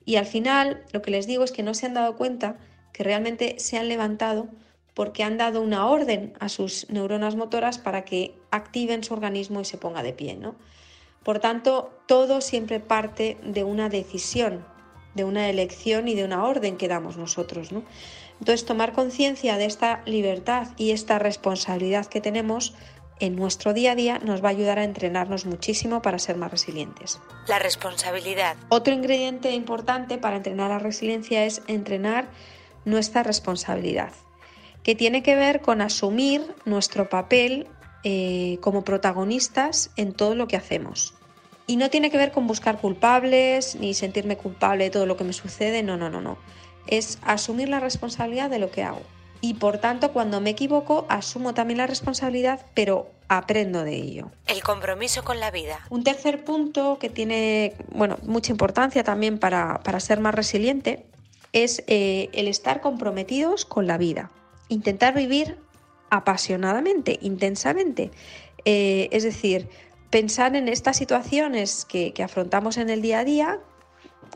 Y 0.05 0.17
al 0.17 0.27
final 0.27 0.85
lo 0.93 1.03
que 1.03 1.11
les 1.11 1.27
digo 1.27 1.45
es 1.45 1.53
que 1.53 1.63
no 1.63 1.75
se 1.75 1.87
han 1.87 1.95
dado 1.95 2.17
cuenta 2.17 2.57
que 2.93 3.05
realmente 3.05 3.57
se 3.59 3.77
han 3.77 3.89
levantado 3.89 4.49
porque 4.95 5.23
han 5.23 5.37
dado 5.37 5.61
una 5.61 5.87
orden 5.87 6.33
a 6.41 6.49
sus 6.49 6.89
neuronas 6.89 7.37
motoras 7.37 7.79
para 7.79 8.05
que 8.05 8.35
activen 8.51 9.05
su 9.05 9.13
organismo 9.13 9.61
y 9.61 9.65
se 9.67 9.77
ponga 9.77 10.03
de 10.03 10.15
pie, 10.15 10.37
¿no? 10.37 10.57
Por 11.23 11.39
tanto, 11.39 11.93
todo 12.07 12.41
siempre 12.41 12.81
parte 12.81 13.37
de 13.43 13.63
una 13.63 13.89
decisión, 13.89 14.65
de 15.15 15.25
una 15.25 15.51
elección 15.51 16.09
y 16.09 16.15
de 16.15 16.25
una 16.25 16.45
orden 16.45 16.77
que 16.77 16.89
damos 16.89 17.17
nosotros, 17.17 17.73
¿no? 17.73 17.83
Entonces, 18.39 18.65
tomar 18.65 18.93
conciencia 18.93 19.57
de 19.57 19.65
esta 19.65 20.03
libertad 20.07 20.69
y 20.77 20.93
esta 20.93 21.19
responsabilidad 21.19 22.07
que 22.07 22.21
tenemos 22.21 22.75
en 23.21 23.37
nuestro 23.37 23.73
día 23.73 23.93
a 23.93 23.95
día 23.95 24.19
nos 24.19 24.43
va 24.43 24.49
a 24.49 24.53
ayudar 24.53 24.79
a 24.79 24.85
entrenarnos 24.85 25.47
muchísimo 25.47 26.03
para 26.03 26.19
ser 26.19 26.37
más 26.37 26.51
resilientes. 26.51 27.21
La 27.49 27.59
responsabilidad. 27.59 28.57
Otro 28.69 28.93
ingrediente 28.93 29.53
importante 29.53 30.19
para 30.19 30.37
entrenar 30.37 30.71
la 30.71 30.79
resiliencia 30.79 31.45
es 31.45 31.63
entrenar 31.67 32.29
nuestra 32.85 33.23
responsabilidad, 33.23 34.13
que 34.83 34.95
tiene 34.95 35.23
que 35.23 35.35
ver 35.35 35.61
con 35.61 35.81
asumir 35.81 36.55
nuestro 36.65 37.09
papel 37.09 37.67
eh, 38.05 38.59
como 38.61 38.85
protagonistas 38.85 39.91
en 39.97 40.13
todo 40.13 40.35
lo 40.35 40.47
que 40.47 40.57
hacemos. 40.57 41.15
Y 41.67 41.77
no 41.77 41.91
tiene 41.91 42.11
que 42.11 42.19
ver 42.19 42.31
con 42.31 42.47
buscar 42.47 42.79
culpables 42.79 43.75
ni 43.75 43.95
sentirme 43.95 44.37
culpable 44.37 44.85
de 44.85 44.91
todo 44.91 45.07
lo 45.07 45.17
que 45.17 45.25
me 45.25 45.33
sucede, 45.33 45.83
no, 45.83 45.97
no, 45.97 46.11
no, 46.11 46.21
no. 46.21 46.39
Es 46.87 47.19
asumir 47.23 47.69
la 47.69 47.81
responsabilidad 47.81 48.51
de 48.51 48.61
lo 48.61 48.71
que 48.71 48.85
hago 48.85 49.03
y 49.47 49.55
por 49.55 49.79
tanto 49.79 50.13
cuando 50.13 50.41
me 50.41 50.51
equivoco 50.51 51.07
asumo 51.09 51.55
también 51.55 51.79
la 51.79 51.87
responsabilidad, 51.87 52.67
pero 52.75 53.13
aprendo 53.29 53.85
de 53.85 53.95
ello. 53.95 54.33
El 54.49 54.61
compromiso 54.65 55.23
con 55.23 55.39
la 55.39 55.53
vida. 55.53 55.79
Un 55.89 56.03
tercer 56.03 56.45
punto 56.45 56.99
que 56.99 57.11
tiene 57.11 57.75
bueno, 57.93 58.19
mucha 58.25 58.51
importancia 58.51 59.05
también 59.05 59.39
para, 59.39 59.81
ser 60.01 60.19
más 60.19 60.35
resiliente 60.35 61.07
es 61.53 61.85
eh, 61.87 62.29
el 62.33 62.49
estar 62.49 62.81
comprometidos 62.81 63.65
con 63.65 63.87
la 63.87 63.99
vida. 63.99 64.33
Intentar 64.69 65.15
vivir 65.15 65.59
apasionadamente, 66.11 67.17
intensamente. 67.23 68.11
Eh, 68.65 69.09
es 69.13 69.23
decir, 69.23 69.69
pensar 70.11 70.57
en 70.57 70.67
estas 70.67 70.97
situaciones 70.97 71.85
que, 71.85 72.13
que 72.13 72.25
afrontamos 72.25 72.79
en 72.79 72.91
el 72.91 73.01
día 73.01 73.21
a 73.21 73.25
día 73.25 73.61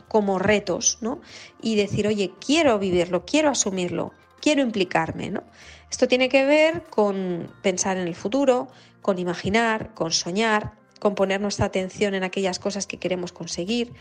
como 0.07 0.39
retos, 0.39 0.99
¿no? 1.01 1.19
Y 1.61 1.75
decir, 1.75 2.07
oye, 2.07 2.31
quiero 2.45 2.79
vivirlo, 2.79 3.25
quiero 3.25 3.49
asumirlo, 3.49 4.13
quiero 4.41 4.61
implicarme, 4.61 5.29
¿no? 5.29 5.43
Esto 5.89 6.07
tiene 6.07 6.29
que 6.29 6.45
ver 6.45 6.83
con 6.89 7.51
pensar 7.61 7.97
en 7.97 8.07
el 8.07 8.15
futuro, 8.15 8.67
con 9.01 9.19
imaginar, 9.19 9.93
con 9.93 10.11
soñar, 10.11 10.73
con 10.99 11.15
poner 11.15 11.41
nuestra 11.41 11.65
atención 11.65 12.13
en 12.13 12.23
aquellas 12.23 12.59
cosas 12.59 12.87
que 12.87 12.97
queremos 12.97 13.31
conseguir 13.31 13.93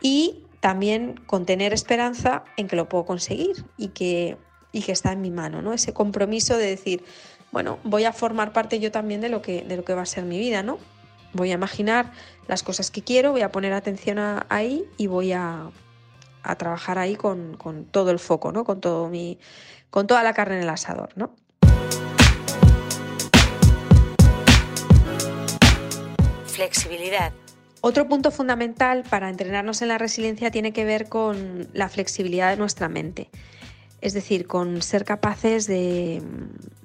y 0.00 0.44
también 0.60 1.20
con 1.26 1.46
tener 1.46 1.72
esperanza 1.72 2.44
en 2.56 2.68
que 2.68 2.76
lo 2.76 2.88
puedo 2.88 3.04
conseguir 3.04 3.64
y 3.76 3.88
que, 3.88 4.36
y 4.72 4.82
que 4.82 4.92
está 4.92 5.12
en 5.12 5.20
mi 5.20 5.30
mano, 5.30 5.62
¿no? 5.62 5.72
Ese 5.72 5.92
compromiso 5.92 6.56
de 6.56 6.66
decir, 6.66 7.04
bueno, 7.52 7.78
voy 7.84 8.04
a 8.04 8.12
formar 8.12 8.52
parte 8.52 8.80
yo 8.80 8.90
también 8.90 9.20
de 9.20 9.28
lo 9.28 9.42
que, 9.42 9.62
de 9.62 9.76
lo 9.76 9.84
que 9.84 9.94
va 9.94 10.02
a 10.02 10.06
ser 10.06 10.24
mi 10.24 10.38
vida, 10.38 10.62
¿no? 10.62 10.78
Voy 11.32 11.50
a 11.50 11.54
imaginar 11.54 12.12
las 12.48 12.62
cosas 12.62 12.90
que 12.90 13.02
quiero, 13.02 13.32
voy 13.32 13.42
a 13.42 13.52
poner 13.52 13.72
atención 13.72 14.18
ahí 14.48 14.84
y 14.96 15.06
voy 15.06 15.32
a, 15.32 15.70
a 16.42 16.56
trabajar 16.56 16.98
ahí 16.98 17.16
con, 17.16 17.56
todo 17.90 18.10
el 18.10 18.18
foco, 18.18 18.52
¿no? 18.52 18.64
Con 18.64 18.80
todo 18.80 19.08
mi. 19.08 19.38
con 19.90 20.06
toda 20.06 20.22
la 20.22 20.32
carne 20.32 20.56
en 20.56 20.62
el 20.62 20.68
asador, 20.68 21.10
¿no? 21.16 21.34
Flexibilidad. 26.46 27.32
Otro 27.82 28.06
punto 28.06 28.30
fundamental 28.30 29.04
para 29.08 29.30
entrenarnos 29.30 29.80
en 29.80 29.88
la 29.88 29.96
resiliencia 29.96 30.50
tiene 30.50 30.72
que 30.72 30.84
ver 30.84 31.08
con 31.08 31.68
la 31.72 31.88
flexibilidad 31.88 32.50
de 32.50 32.56
nuestra 32.56 32.88
mente. 32.88 33.30
Es 34.02 34.12
decir, 34.12 34.46
con 34.46 34.82
ser 34.82 35.04
capaces 35.04 35.66
de, 35.66 36.22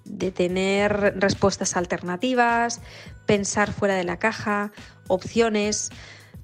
de 0.06 0.32
tener 0.32 1.16
respuestas 1.18 1.76
alternativas, 1.76 2.82
pensar 3.26 3.74
fuera 3.74 3.96
de 3.96 4.06
la 4.06 4.18
caja, 4.18 4.72
opciones. 5.08 5.92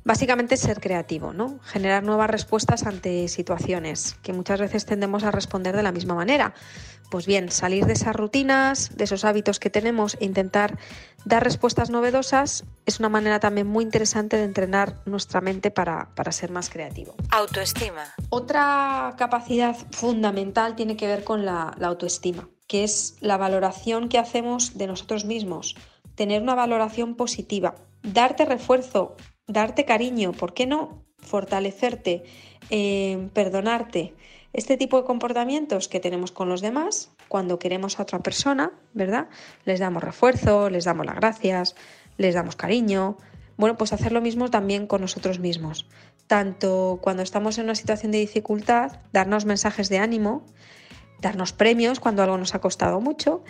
Básicamente 0.04 0.58
ser 0.58 0.80
creativo, 0.80 1.32
¿no? 1.32 1.60
Generar 1.64 2.04
nuevas 2.04 2.30
respuestas 2.30 2.84
ante 2.86 3.28
situaciones 3.28 4.16
que 4.24 4.34
muchas 4.34 4.60
veces 4.60 4.86
tendemos 4.86 5.24
a 5.24 5.32
responder 5.32 5.76
de 5.76 5.84
la 5.84 5.92
misma 5.92 6.16
manera. 6.16 6.54
Pues 7.12 7.26
bien, 7.26 7.52
salir 7.52 7.86
de 7.86 7.94
esas 7.94 8.16
rutinas, 8.16 8.96
de 8.96 9.04
esos 9.04 9.26
hábitos 9.26 9.60
que 9.60 9.70
tenemos 9.70 10.18
e 10.20 10.26
intentar 10.26 10.80
dar 11.26 11.44
respuestas 11.44 11.90
novedosas 11.90 12.64
es 12.86 13.00
una 13.00 13.10
manera 13.10 13.40
también 13.40 13.68
muy 13.68 13.84
interesante 13.84 14.38
de 14.38 14.44
entrenar 14.44 15.02
nuestra 15.06 15.42
mente 15.42 15.72
para, 15.72 16.08
ser 16.32 16.52
más 16.52 16.70
creativo. 16.70 17.14
Autoestima. 17.30 18.06
Otra 18.30 19.14
capacidad 19.18 19.76
fundamental 19.92 20.76
tiene 20.76 20.96
que 20.96 21.08
ver 21.08 21.24
con 21.24 21.46
la 21.46 21.76
autoestima, 21.82 22.48
que 22.66 22.86
es 22.86 23.18
la 23.20 23.38
valoración 23.38 24.08
que 24.08 24.18
hacemos 24.18 24.78
de 24.78 24.88
nosotros 24.88 25.26
mismos. 25.26 25.76
Tener 26.16 26.42
una 26.42 26.56
valoración 26.56 27.16
positiva, 27.16 27.76
darte 28.04 28.46
refuerzo 28.46 29.18
darte 29.48 29.86
cariño, 29.86 30.32
¿por 30.32 30.54
qué 30.54 30.66
no? 30.66 31.06
Fortalecerte, 31.20 32.24
eh, 32.70 33.30
perdonarte. 33.34 34.14
Este 34.54 34.76
tipo 34.76 34.98
de 34.98 35.06
comportamientos 35.06 35.88
que 35.88 36.00
tenemos 36.00 36.32
con 36.32 36.50
los 36.50 36.62
demás 36.62 37.12
cuando 37.30 37.60
queremos 37.60 38.00
a 38.00 38.04
otra 38.04 38.20
persona, 38.20 38.72
¿verdad? 38.94 39.30
Les 39.64 39.80
damos 39.80 40.04
refuerzo, 40.04 40.70
les 40.70 40.84
damos 40.84 41.06
las 41.06 41.16
gracias, 41.16 41.76
les 42.18 42.36
damos 42.36 42.58
cariño. 42.58 43.18
Bueno, 43.56 43.78
pues 43.78 43.94
hacer 43.94 44.12
lo 44.12 44.22
mismo 44.22 44.50
también 44.50 44.88
con 44.88 45.02
nosotros 45.02 45.40
mismos. 45.40 45.88
Tanto 46.28 47.00
cuando 47.02 47.24
estamos 47.24 47.58
en 47.58 47.66
una 47.66 47.76
situación 47.76 48.12
de 48.12 48.18
dificultad, 48.18 49.00
darnos 49.14 49.46
mensajes 49.46 49.88
de 49.88 50.00
ánimo, 50.00 50.46
darnos 51.22 51.54
premios 51.54 52.00
cuando 52.00 52.24
algo 52.24 52.38
nos 52.38 52.56
ha 52.56 52.60
costado 52.60 53.00
mucho 53.00 53.44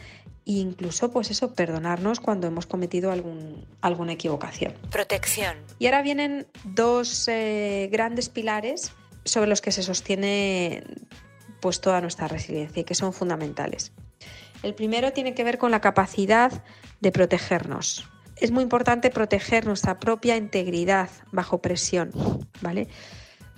e 0.58 0.62
incluso 0.62 1.12
pues 1.12 1.32
eso, 1.32 1.54
perdonarnos 1.54 2.20
cuando 2.20 2.48
hemos 2.48 2.66
cometido 2.66 3.12
algún, 3.12 3.66
alguna 3.82 4.14
equivocación. 4.14 4.74
Protección. 4.90 5.58
Y 5.80 5.86
ahora 5.86 6.02
vienen 6.02 6.48
dos 6.64 7.28
eh, 7.28 7.90
grandes 7.92 8.30
pilares 8.30 8.92
sobre 9.26 9.48
los 9.48 9.62
que 9.62 9.72
se 9.72 9.84
sostiene 9.84 10.84
pues 11.60 11.80
toda 11.80 12.02
nuestra 12.02 12.28
resiliencia 12.28 12.82
y 12.82 12.84
que 12.84 12.96
son 12.96 13.14
fundamentales. 13.14 13.94
El 14.64 14.74
primero 14.76 15.12
tiene 15.14 15.34
que 15.34 15.44
ver 15.44 15.58
con 15.58 15.72
la 15.72 15.82
capacidad 15.82 16.64
de 17.00 17.12
protegernos. 17.12 18.08
Es 18.38 18.52
muy 18.52 18.64
importante 18.64 19.12
proteger 19.12 19.66
nuestra 19.66 20.00
propia 20.00 20.36
integridad 20.36 21.10
bajo 21.32 21.62
presión, 21.62 22.12
¿vale? 22.62 22.88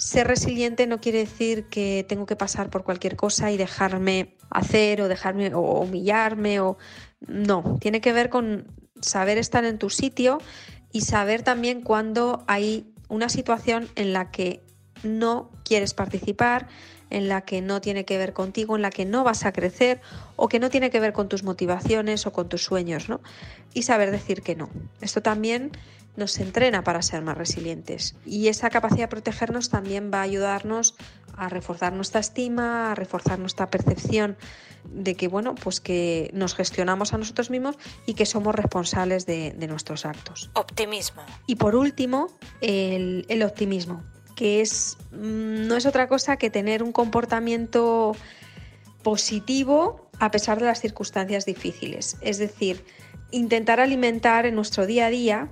Ser 0.03 0.27
resiliente 0.27 0.85
no 0.85 0.99
quiere 0.99 1.19
decir 1.19 1.69
que 1.69 2.05
tengo 2.09 2.25
que 2.25 2.35
pasar 2.35 2.69
por 2.69 2.83
cualquier 2.83 3.15
cosa 3.15 3.51
y 3.51 3.57
dejarme 3.57 4.35
hacer 4.49 5.01
o 5.01 5.07
dejarme 5.07 5.55
o 5.55 5.61
humillarme 5.79 6.59
o 6.59 6.77
no, 7.25 7.77
tiene 7.79 8.01
que 8.01 8.11
ver 8.11 8.29
con 8.29 8.67
saber 8.99 9.37
estar 9.37 9.63
en 9.63 9.77
tu 9.79 9.89
sitio 9.89 10.39
y 10.91 11.01
saber 11.01 11.41
también 11.41 11.81
cuando 11.83 12.43
hay 12.47 12.93
una 13.07 13.29
situación 13.29 13.87
en 13.95 14.11
la 14.11 14.29
que 14.29 14.61
no 15.03 15.49
quieres 15.63 15.93
participar, 15.93 16.67
en 17.09 17.29
la 17.29 17.45
que 17.45 17.61
no 17.61 17.79
tiene 17.79 18.03
que 18.03 18.17
ver 18.17 18.33
contigo, 18.33 18.75
en 18.75 18.81
la 18.81 18.89
que 18.89 19.05
no 19.05 19.23
vas 19.23 19.45
a 19.45 19.53
crecer 19.53 20.01
o 20.35 20.49
que 20.49 20.59
no 20.59 20.69
tiene 20.69 20.89
que 20.89 20.99
ver 20.99 21.13
con 21.13 21.29
tus 21.29 21.43
motivaciones 21.43 22.27
o 22.27 22.33
con 22.33 22.49
tus 22.49 22.61
sueños, 22.61 23.07
¿no? 23.07 23.21
Y 23.73 23.83
saber 23.83 24.11
decir 24.11 24.41
que 24.41 24.57
no. 24.57 24.69
Esto 24.99 25.21
también 25.21 25.71
nos 26.15 26.39
entrena 26.39 26.83
para 26.83 27.01
ser 27.01 27.21
más 27.23 27.37
resilientes. 27.37 28.15
Y 28.25 28.47
esa 28.47 28.69
capacidad 28.69 29.03
de 29.03 29.07
protegernos 29.07 29.69
también 29.69 30.11
va 30.13 30.19
a 30.19 30.23
ayudarnos 30.23 30.95
a 31.35 31.49
reforzar 31.49 31.93
nuestra 31.93 32.19
estima, 32.19 32.91
a 32.91 32.95
reforzar 32.95 33.39
nuestra 33.39 33.69
percepción 33.69 34.37
de 34.83 35.15
que, 35.15 35.27
bueno, 35.27 35.55
pues 35.55 35.79
que 35.79 36.29
nos 36.33 36.55
gestionamos 36.55 37.13
a 37.13 37.17
nosotros 37.17 37.49
mismos 37.49 37.77
y 38.05 38.13
que 38.13 38.25
somos 38.25 38.53
responsables 38.53 39.25
de, 39.25 39.55
nuestros 39.67 40.05
actos. 40.05 40.51
Optimismo. 40.53 41.23
Y 41.47 41.55
por 41.55 41.75
último, 41.75 42.27
el, 42.61 43.25
el 43.29 43.43
optimismo, 43.43 44.03
que 44.35 44.61
es, 44.61 44.97
mm, 45.11 45.67
no 45.67 45.75
es 45.75 45.85
otra 45.85 46.07
cosa 46.07 46.37
que 46.37 46.49
tener 46.49 46.83
un 46.83 46.91
comportamiento 46.91 48.15
positivo 49.03 50.09
a 50.19 50.31
pesar 50.31 50.59
de 50.59 50.65
las 50.65 50.79
circunstancias 50.79 51.45
difíciles. 51.45 52.17
Es 52.21 52.37
decir, 52.37 52.85
intentar 53.31 53.79
alimentar 53.79 54.45
en 54.45 54.55
nuestro 54.55 54.85
día 54.85 55.07
a 55.07 55.09
día 55.09 55.49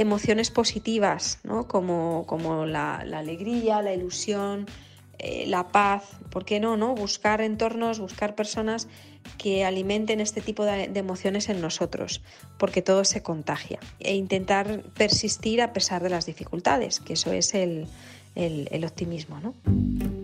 emociones 0.00 0.50
positivas, 0.50 1.38
¿no? 1.44 1.68
como, 1.68 2.24
como 2.26 2.64
la, 2.64 2.96
alegría, 2.96 3.82
la 3.82 3.92
ilusión, 3.92 4.66
eh, 5.18 5.44
la 5.46 5.68
paz, 5.68 6.04
¿por 6.30 6.44
qué 6.44 6.60
no, 6.60 6.76
no? 6.76 6.94
Buscar 6.94 7.42
entornos, 7.42 8.00
buscar 8.00 8.34
personas 8.34 8.88
que 9.36 9.64
alimenten 9.64 10.20
este 10.20 10.40
tipo 10.40 10.64
de, 10.64 10.84
emociones 10.94 11.50
en 11.50 11.60
nosotros, 11.60 12.22
porque 12.58 12.80
todo 12.80 13.04
se 13.04 13.22
contagia. 13.22 13.78
E 13.98 14.14
intentar 14.14 14.82
persistir 14.96 15.60
a 15.60 15.74
pesar 15.74 16.02
de 16.02 16.08
las 16.08 16.24
dificultades, 16.24 17.00
que 17.00 17.12
eso 17.12 17.32
es 17.32 17.54
el, 17.54 17.86
el, 18.34 18.68
el 18.70 18.84
optimismo, 18.84 19.38
¿no? 19.40 20.19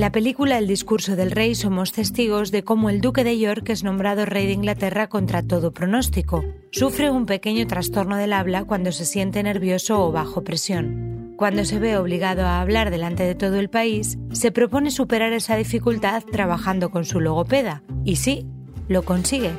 En 0.00 0.04
la 0.06 0.12
película 0.12 0.56
El 0.56 0.66
discurso 0.66 1.14
del 1.14 1.30
rey 1.30 1.54
somos 1.54 1.92
testigos 1.92 2.50
de 2.50 2.64
cómo 2.64 2.88
el 2.88 3.02
duque 3.02 3.22
de 3.22 3.38
York 3.38 3.68
es 3.68 3.84
nombrado 3.84 4.24
rey 4.24 4.46
de 4.46 4.54
Inglaterra 4.54 5.10
contra 5.10 5.42
todo 5.42 5.72
pronóstico. 5.72 6.42
Sufre 6.72 7.10
un 7.10 7.26
pequeño 7.26 7.66
trastorno 7.66 8.16
del 8.16 8.32
habla 8.32 8.64
cuando 8.64 8.92
se 8.92 9.04
siente 9.04 9.42
nervioso 9.42 10.02
o 10.02 10.10
bajo 10.10 10.42
presión. 10.42 11.34
Cuando 11.36 11.66
se 11.66 11.78
ve 11.78 11.98
obligado 11.98 12.46
a 12.46 12.62
hablar 12.62 12.90
delante 12.90 13.24
de 13.24 13.34
todo 13.34 13.56
el 13.60 13.68
país, 13.68 14.16
se 14.32 14.50
propone 14.50 14.90
superar 14.90 15.34
esa 15.34 15.54
dificultad 15.56 16.22
trabajando 16.22 16.90
con 16.90 17.04
su 17.04 17.20
logopeda. 17.20 17.82
Y 18.02 18.16
sí, 18.16 18.46
lo 18.88 19.02
consigue. 19.02 19.50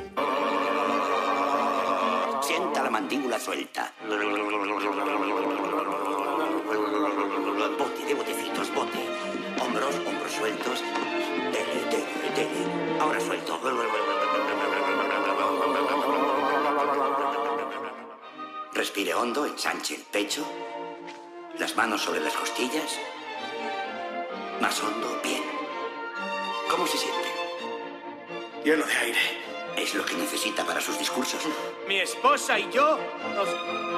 Sienta 2.42 2.82
la 2.82 2.90
mandíbula 2.90 3.38
suelta. 3.38 3.92
Ahora 13.00 13.20
suelto. 13.20 13.60
Respire 18.74 19.14
hondo, 19.14 19.46
ensanche 19.46 19.94
el 19.94 20.02
pecho. 20.02 20.44
Las 21.58 21.76
manos 21.76 22.02
sobre 22.02 22.18
las 22.18 22.32
costillas. 22.32 22.98
Más 24.60 24.82
hondo, 24.82 25.20
bien. 25.22 25.44
¿Cómo 26.68 26.88
se 26.88 26.98
siente? 26.98 27.28
Lleno 28.64 28.84
de 28.84 28.94
aire. 28.94 29.20
Es 29.76 29.94
lo 29.94 30.04
que 30.04 30.14
necesita 30.14 30.64
para 30.64 30.80
sus 30.80 30.98
discursos. 30.98 31.40
Mi 31.86 32.00
esposa 32.00 32.58
y 32.58 32.68
yo 32.72 32.98
nos 33.36 33.48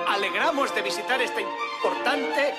alegramos 0.09 0.75
de 0.75 0.83
visitar 0.83 1.23
este 1.23 1.41
importante 1.41 2.55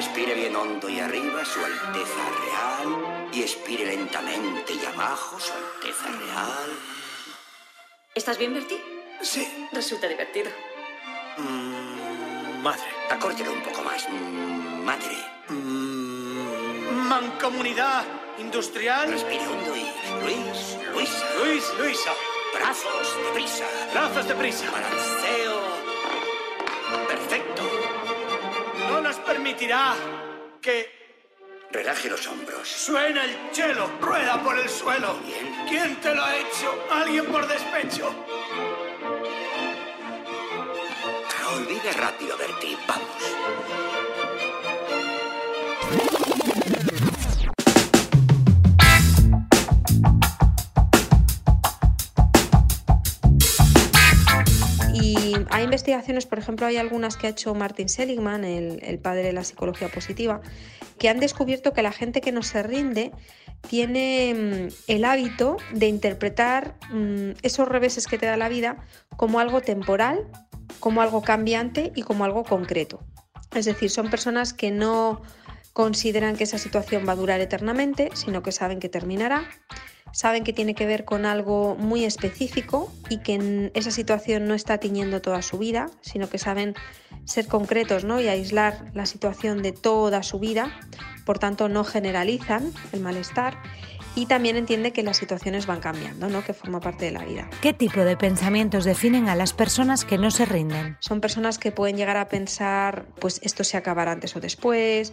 Respire 0.00 0.32
bien 0.32 0.56
hondo 0.56 0.88
y 0.88 0.98
arriba, 0.98 1.44
Su 1.44 1.62
Alteza 1.62 2.24
Real. 2.40 3.28
Y 3.34 3.42
expire 3.42 3.84
lentamente 3.84 4.72
y 4.72 4.82
abajo, 4.86 5.38
Su 5.38 5.52
Alteza 5.52 6.06
Real. 6.06 6.70
¿Estás 8.14 8.38
bien, 8.38 8.54
Bertie? 8.54 8.82
Sí. 9.20 9.68
Resulta 9.72 10.08
divertido. 10.08 10.50
Mm, 11.36 12.62
madre. 12.62 12.88
Acórtelo 13.10 13.52
un 13.52 13.60
poco 13.60 13.82
más. 13.82 14.08
Mm, 14.08 14.84
madre. 14.84 15.18
Mm, 15.50 17.06
mancomunidad 17.06 18.02
industrial. 18.38 19.06
Respire 19.06 19.46
hondo 19.46 19.76
y. 19.76 19.84
Luis, 20.22 20.78
Luisa. 20.94 21.26
Luis, 21.44 21.64
Luisa. 21.78 22.12
Brazos 22.54 23.16
de 23.22 23.32
prisa. 23.34 23.66
Brazos 23.92 24.26
de 24.26 24.34
prisa. 24.34 24.64
Permitirá 29.50 29.94
que... 30.62 31.00
Relaje 31.72 32.08
los 32.08 32.26
hombros. 32.26 32.68
Suena 32.68 33.24
el 33.24 33.50
chelo, 33.52 33.88
rueda 34.00 34.42
por 34.42 34.58
el 34.58 34.68
suelo. 34.68 35.14
Bien. 35.24 35.54
¿Quién 35.68 35.96
te 36.00 36.12
lo 36.14 36.24
ha 36.24 36.36
hecho? 36.36 36.86
¿Alguien 36.90 37.26
por 37.26 37.46
despecho? 37.46 38.12
Olvide 41.56 41.92
rápido, 41.92 42.36
Bertie. 42.36 42.76
Vamos. 42.88 44.59
Hay 55.60 55.64
investigaciones, 55.64 56.26
por 56.26 56.38
ejemplo, 56.38 56.66
hay 56.66 56.76
algunas 56.76 57.16
que 57.16 57.26
ha 57.26 57.30
hecho 57.30 57.54
Martin 57.54 57.88
Seligman, 57.88 58.44
el, 58.44 58.98
padre 58.98 59.22
de 59.22 59.32
la 59.32 59.44
psicología 59.44 59.88
positiva, 59.88 60.40
que 60.98 61.08
han 61.08 61.20
descubierto 61.20 61.72
que 61.72 61.82
la 61.82 61.92
gente 61.92 62.20
que 62.20 62.32
no 62.32 62.42
se 62.42 62.62
rinde 62.62 63.12
tiene 63.68 64.34
mm, 64.68 64.74
el 64.90 65.04
hábito 65.04 65.58
de 65.72 65.86
interpretar 65.86 66.76
mm, 66.90 67.32
esos 67.42 67.68
reveses 67.68 68.06
que 68.06 68.18
te 68.18 68.26
da 68.26 68.36
la 68.36 68.48
vida 68.48 68.78
como 69.16 69.38
algo 69.38 69.60
temporal, 69.60 70.26
como 70.78 71.02
algo 71.02 71.22
cambiante 71.22 71.92
y 71.94 72.02
como 72.02 72.24
algo 72.24 72.44
concreto. 72.44 73.04
Es 73.54 73.66
decir, 73.66 73.90
son 73.90 74.10
personas 74.10 74.52
que 74.52 74.70
no 74.70 75.22
consideran 75.72 76.36
que 76.36 76.44
esa 76.44 76.58
situación 76.58 77.06
va 77.06 77.12
a 77.12 77.16
durar 77.16 77.40
eternamente, 77.40 78.10
sino 78.14 78.42
que 78.42 78.52
saben 78.52 78.80
que 78.80 78.88
terminará 78.88 79.48
saben 80.12 80.44
que 80.44 80.52
tiene 80.52 80.74
que 80.74 80.86
ver 80.86 81.04
con 81.04 81.26
algo 81.26 81.76
muy 81.76 82.04
específico 82.04 82.92
y 83.08 83.18
que 83.18 83.70
esa 83.74 83.90
situación 83.90 84.46
no 84.46 84.54
está 84.54 84.78
tiñendo 84.78 85.20
toda 85.20 85.42
su 85.42 85.58
vida, 85.58 85.90
sino 86.00 86.28
que 86.28 86.38
saben 86.38 86.74
ser 87.24 87.46
concretos 87.46 88.04
¿no? 88.04 88.20
y 88.20 88.28
aislar 88.28 88.90
la 88.94 89.06
situación 89.06 89.62
de 89.62 89.72
toda 89.72 90.22
su 90.22 90.38
vida, 90.38 90.78
por 91.24 91.38
tanto 91.38 91.68
no 91.68 91.84
generalizan 91.84 92.72
el 92.92 93.00
malestar 93.00 93.58
y 94.14 94.26
también 94.26 94.56
entiende 94.56 94.92
que 94.92 95.02
las 95.02 95.16
situaciones 95.16 95.66
van 95.66 95.80
cambiando, 95.80 96.28
¿no? 96.28 96.44
que 96.44 96.52
forma 96.52 96.80
parte 96.80 97.04
de 97.04 97.12
la 97.12 97.24
vida. 97.24 97.48
¿Qué 97.62 97.72
tipo 97.72 98.00
de 98.00 98.16
pensamientos 98.16 98.84
definen 98.84 99.28
a 99.28 99.36
las 99.36 99.52
personas 99.52 100.04
que 100.04 100.18
no 100.18 100.30
se 100.30 100.46
rinden? 100.46 100.96
Son 101.00 101.20
personas 101.20 101.58
que 101.58 101.70
pueden 101.70 101.96
llegar 101.96 102.16
a 102.16 102.28
pensar, 102.28 103.06
pues 103.20 103.40
esto 103.44 103.62
se 103.62 103.76
acabará 103.76 104.12
antes 104.12 104.34
o 104.34 104.40
después, 104.40 105.12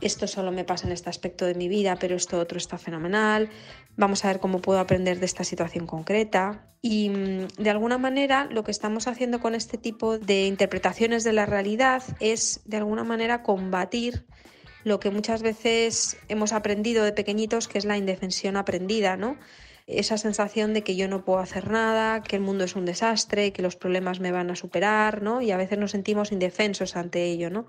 esto 0.00 0.26
solo 0.26 0.52
me 0.52 0.64
pasa 0.64 0.86
en 0.86 0.92
este 0.92 1.08
aspecto 1.08 1.46
de 1.46 1.54
mi 1.54 1.68
vida, 1.68 1.96
pero 1.96 2.16
esto 2.16 2.38
otro 2.38 2.58
está 2.58 2.76
fenomenal, 2.76 3.48
vamos 3.96 4.24
a 4.24 4.28
ver 4.28 4.40
cómo 4.40 4.60
puedo 4.60 4.78
aprender 4.78 5.20
de 5.20 5.26
esta 5.26 5.44
situación 5.44 5.86
concreta. 5.86 6.66
Y 6.80 7.08
mm, 7.08 7.62
de 7.62 7.70
alguna 7.70 7.98
manera 7.98 8.46
lo 8.50 8.64
que 8.64 8.70
estamos 8.70 9.06
haciendo 9.06 9.40
con 9.40 9.54
este 9.54 9.78
tipo 9.78 10.18
de 10.18 10.46
interpretaciones 10.46 11.24
de 11.24 11.32
la 11.32 11.46
realidad 11.46 12.02
es 12.20 12.60
de 12.64 12.76
alguna 12.78 13.04
manera 13.04 13.42
combatir 13.42 14.26
lo 14.84 15.00
que 15.00 15.10
muchas 15.10 15.42
veces 15.42 16.18
hemos 16.28 16.52
aprendido 16.52 17.04
de 17.04 17.12
pequeñitos, 17.12 17.68
que 17.68 17.78
es 17.78 17.86
la 17.86 17.96
indefensión 17.96 18.56
aprendida, 18.56 19.16
¿no? 19.16 19.38
Esa 19.86 20.18
sensación 20.18 20.74
de 20.74 20.82
que 20.82 20.96
yo 20.96 21.08
no 21.08 21.24
puedo 21.24 21.38
hacer 21.38 21.70
nada, 21.70 22.22
que 22.22 22.36
el 22.36 22.42
mundo 22.42 22.64
es 22.64 22.76
un 22.76 22.84
desastre, 22.84 23.52
que 23.52 23.62
los 23.62 23.76
problemas 23.76 24.20
me 24.20 24.32
van 24.32 24.50
a 24.50 24.56
superar, 24.56 25.22
¿no? 25.22 25.40
Y 25.40 25.50
a 25.52 25.56
veces 25.56 25.78
nos 25.78 25.92
sentimos 25.92 26.32
indefensos 26.32 26.96
ante 26.96 27.24
ello, 27.24 27.50
¿no? 27.50 27.66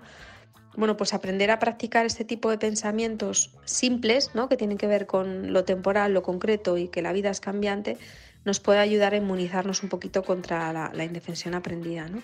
Bueno, 0.76 0.96
pues 0.96 1.14
aprender 1.14 1.50
a 1.50 1.58
practicar 1.58 2.04
este 2.04 2.24
tipo 2.24 2.50
de 2.50 2.58
pensamientos 2.58 3.50
simples, 3.64 4.30
¿no? 4.34 4.48
que 4.48 4.56
tienen 4.56 4.76
que 4.76 4.86
ver 4.86 5.06
con 5.06 5.52
lo 5.52 5.64
temporal, 5.64 6.12
lo 6.12 6.22
concreto 6.22 6.76
y 6.76 6.88
que 6.88 7.00
la 7.00 7.12
vida 7.12 7.30
es 7.30 7.40
cambiante, 7.40 7.96
nos 8.44 8.60
puede 8.60 8.78
ayudar 8.78 9.14
a 9.14 9.16
inmunizarnos 9.16 9.82
un 9.82 9.88
poquito 9.88 10.22
contra 10.22 10.72
la, 10.72 11.04
indefensión 11.04 11.54
aprendida. 11.54 12.08
¿no? 12.08 12.22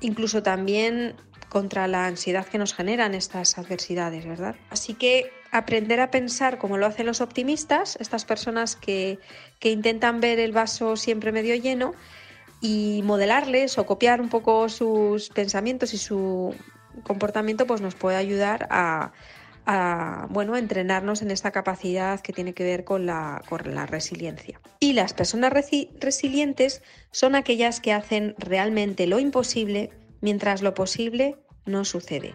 Incluso 0.00 0.42
también 0.42 1.14
contra 1.48 1.88
la 1.88 2.06
ansiedad 2.06 2.46
que 2.46 2.56
nos 2.56 2.72
generan 2.72 3.14
estas 3.14 3.58
adversidades, 3.58 4.26
¿verdad? 4.26 4.54
Así 4.70 4.94
que 4.94 5.30
aprender 5.50 6.00
a 6.00 6.10
pensar 6.10 6.56
como 6.58 6.78
lo 6.78 6.86
hacen 6.86 7.04
los 7.04 7.20
optimistas, 7.20 7.96
estas 8.00 8.24
personas 8.24 8.74
que, 8.74 9.18
que 9.58 9.70
intentan 9.70 10.20
ver 10.20 10.38
el 10.38 10.52
vaso 10.52 10.96
siempre 10.96 11.30
medio 11.30 11.54
lleno, 11.56 11.92
y 12.62 13.02
modelarles 13.02 13.76
o 13.76 13.84
copiar 13.84 14.20
un 14.20 14.28
poco 14.28 14.68
sus 14.68 15.28
pensamientos 15.30 15.92
y 15.92 15.98
su 15.98 16.54
comportamiento 17.02 17.66
pues 17.66 17.80
nos 17.80 17.94
puede 17.94 18.16
ayudar 18.16 18.68
a, 18.70 19.12
bueno, 20.30 20.56
entrenarnos 20.56 21.22
en 21.22 21.30
esta 21.30 21.50
capacidad 21.50 22.20
que 22.20 22.32
tiene 22.32 22.52
que 22.52 22.64
ver 22.64 22.84
con 22.84 23.06
la, 23.06 23.42
con 23.48 23.74
la 23.74 23.86
resiliencia. 23.86 24.60
Y 24.80 24.92
las 24.92 25.12
personas 25.12 25.52
resilientes 25.52 26.82
son 27.10 27.34
aquellas 27.34 27.80
que 27.80 27.92
hacen 27.92 28.34
realmente 28.38 29.06
lo 29.06 29.18
imposible 29.18 29.90
mientras 30.20 30.62
lo 30.62 30.74
posible 30.74 31.36
no 31.64 31.84
sucede. 31.84 32.34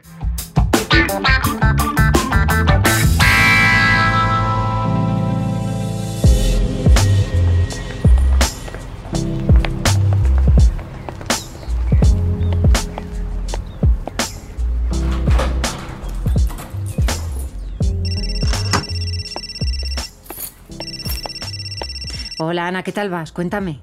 Hola 22.39 22.67
Ana, 22.67 22.83
¿qué 22.83 22.91
tal 22.91 23.09
vas? 23.09 23.31
Cuéntame. 23.31 23.81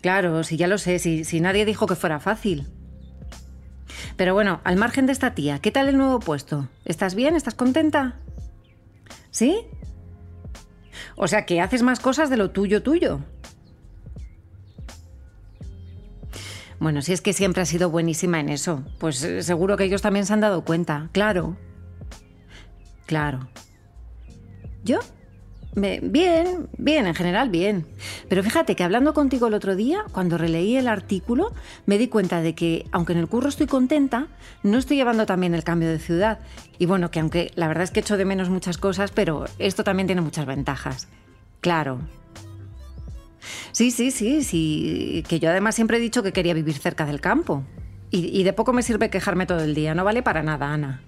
Claro, 0.00 0.42
si 0.42 0.56
ya 0.56 0.66
lo 0.66 0.78
sé, 0.78 0.98
si, 0.98 1.24
si 1.24 1.40
nadie 1.40 1.66
dijo 1.66 1.86
que 1.86 1.96
fuera 1.96 2.18
fácil. 2.18 2.66
Pero 4.16 4.32
bueno, 4.32 4.60
al 4.64 4.76
margen 4.76 5.06
de 5.06 5.12
esta 5.12 5.34
tía, 5.34 5.58
¿qué 5.58 5.70
tal 5.70 5.88
el 5.88 5.98
nuevo 5.98 6.20
puesto? 6.20 6.68
¿Estás 6.84 7.14
bien? 7.14 7.36
¿Estás 7.36 7.54
contenta? 7.54 8.20
¿Sí? 9.30 9.66
O 11.16 11.28
sea, 11.28 11.44
que 11.44 11.60
haces 11.60 11.82
más 11.82 12.00
cosas 12.00 12.30
de 12.30 12.38
lo 12.38 12.50
tuyo 12.52 12.82
tuyo. 12.82 13.20
Bueno, 16.80 17.02
si 17.02 17.12
es 17.12 17.20
que 17.20 17.32
siempre 17.32 17.62
has 17.62 17.68
sido 17.68 17.90
buenísima 17.90 18.40
en 18.40 18.48
eso, 18.48 18.82
pues 18.98 19.22
eh, 19.22 19.42
seguro 19.42 19.76
que 19.76 19.84
ellos 19.84 20.02
también 20.02 20.26
se 20.26 20.32
han 20.32 20.40
dado 20.40 20.64
cuenta, 20.64 21.08
claro. 21.12 21.56
Claro. 23.06 23.48
¿Yo? 24.84 25.00
Bien, 25.76 26.68
bien, 26.78 27.06
en 27.06 27.14
general 27.14 27.50
bien. 27.50 27.84
Pero 28.28 28.44
fíjate 28.44 28.76
que 28.76 28.84
hablando 28.84 29.12
contigo 29.12 29.48
el 29.48 29.54
otro 29.54 29.74
día, 29.74 30.04
cuando 30.12 30.38
releí 30.38 30.76
el 30.76 30.86
artículo, 30.86 31.52
me 31.86 31.98
di 31.98 32.06
cuenta 32.06 32.40
de 32.42 32.54
que, 32.54 32.86
aunque 32.92 33.12
en 33.12 33.18
el 33.18 33.26
curro 33.26 33.48
estoy 33.48 33.66
contenta, 33.66 34.28
no 34.62 34.78
estoy 34.78 34.96
llevando 34.96 35.26
también 35.26 35.52
el 35.52 35.64
cambio 35.64 35.88
de 35.88 35.98
ciudad. 35.98 36.38
Y 36.78 36.86
bueno, 36.86 37.10
que 37.10 37.18
aunque 37.18 37.50
la 37.56 37.66
verdad 37.66 37.84
es 37.84 37.90
que 37.90 38.00
echo 38.00 38.16
de 38.16 38.24
menos 38.24 38.50
muchas 38.50 38.78
cosas, 38.78 39.10
pero 39.10 39.46
esto 39.58 39.82
también 39.82 40.06
tiene 40.06 40.22
muchas 40.22 40.46
ventajas. 40.46 41.08
Claro. 41.60 41.98
Sí, 43.72 43.90
sí, 43.90 44.12
sí, 44.12 44.44
sí. 44.44 45.24
Que 45.28 45.40
yo 45.40 45.50
además 45.50 45.74
siempre 45.74 45.96
he 45.96 46.00
dicho 46.00 46.22
que 46.22 46.32
quería 46.32 46.54
vivir 46.54 46.78
cerca 46.78 47.04
del 47.04 47.20
campo. 47.20 47.64
Y, 48.12 48.38
y 48.38 48.44
de 48.44 48.52
poco 48.52 48.72
me 48.72 48.82
sirve 48.84 49.10
quejarme 49.10 49.44
todo 49.44 49.64
el 49.64 49.74
día, 49.74 49.92
no 49.92 50.04
vale 50.04 50.22
para 50.22 50.44
nada, 50.44 50.72
Ana. 50.72 51.02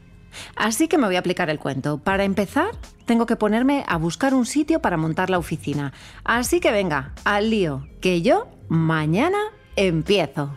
Así 0.57 0.89
que 0.89 0.99
me 0.99 1.07
voy 1.07 1.17
a 1.17 1.21
aplicar 1.21 1.51
el 1.51 1.59
cuento. 1.59 1.99
Para 1.99 2.25
empezar, 2.25 2.71
tengo 3.05 3.27
que 3.27 3.37
ponerme 3.37 3.85
a 3.89 3.97
buscar 3.97 4.35
un 4.35 4.47
sitio 4.47 4.81
para 4.81 4.97
montar 4.97 5.31
la 5.31 5.39
oficina. 5.39 5.93
Así 6.25 6.61
que 6.61 6.73
venga, 6.73 7.13
al 7.25 7.51
lío, 7.51 7.87
que 8.01 8.23
yo 8.23 8.49
mañana 8.69 9.39
empiezo. 9.77 10.57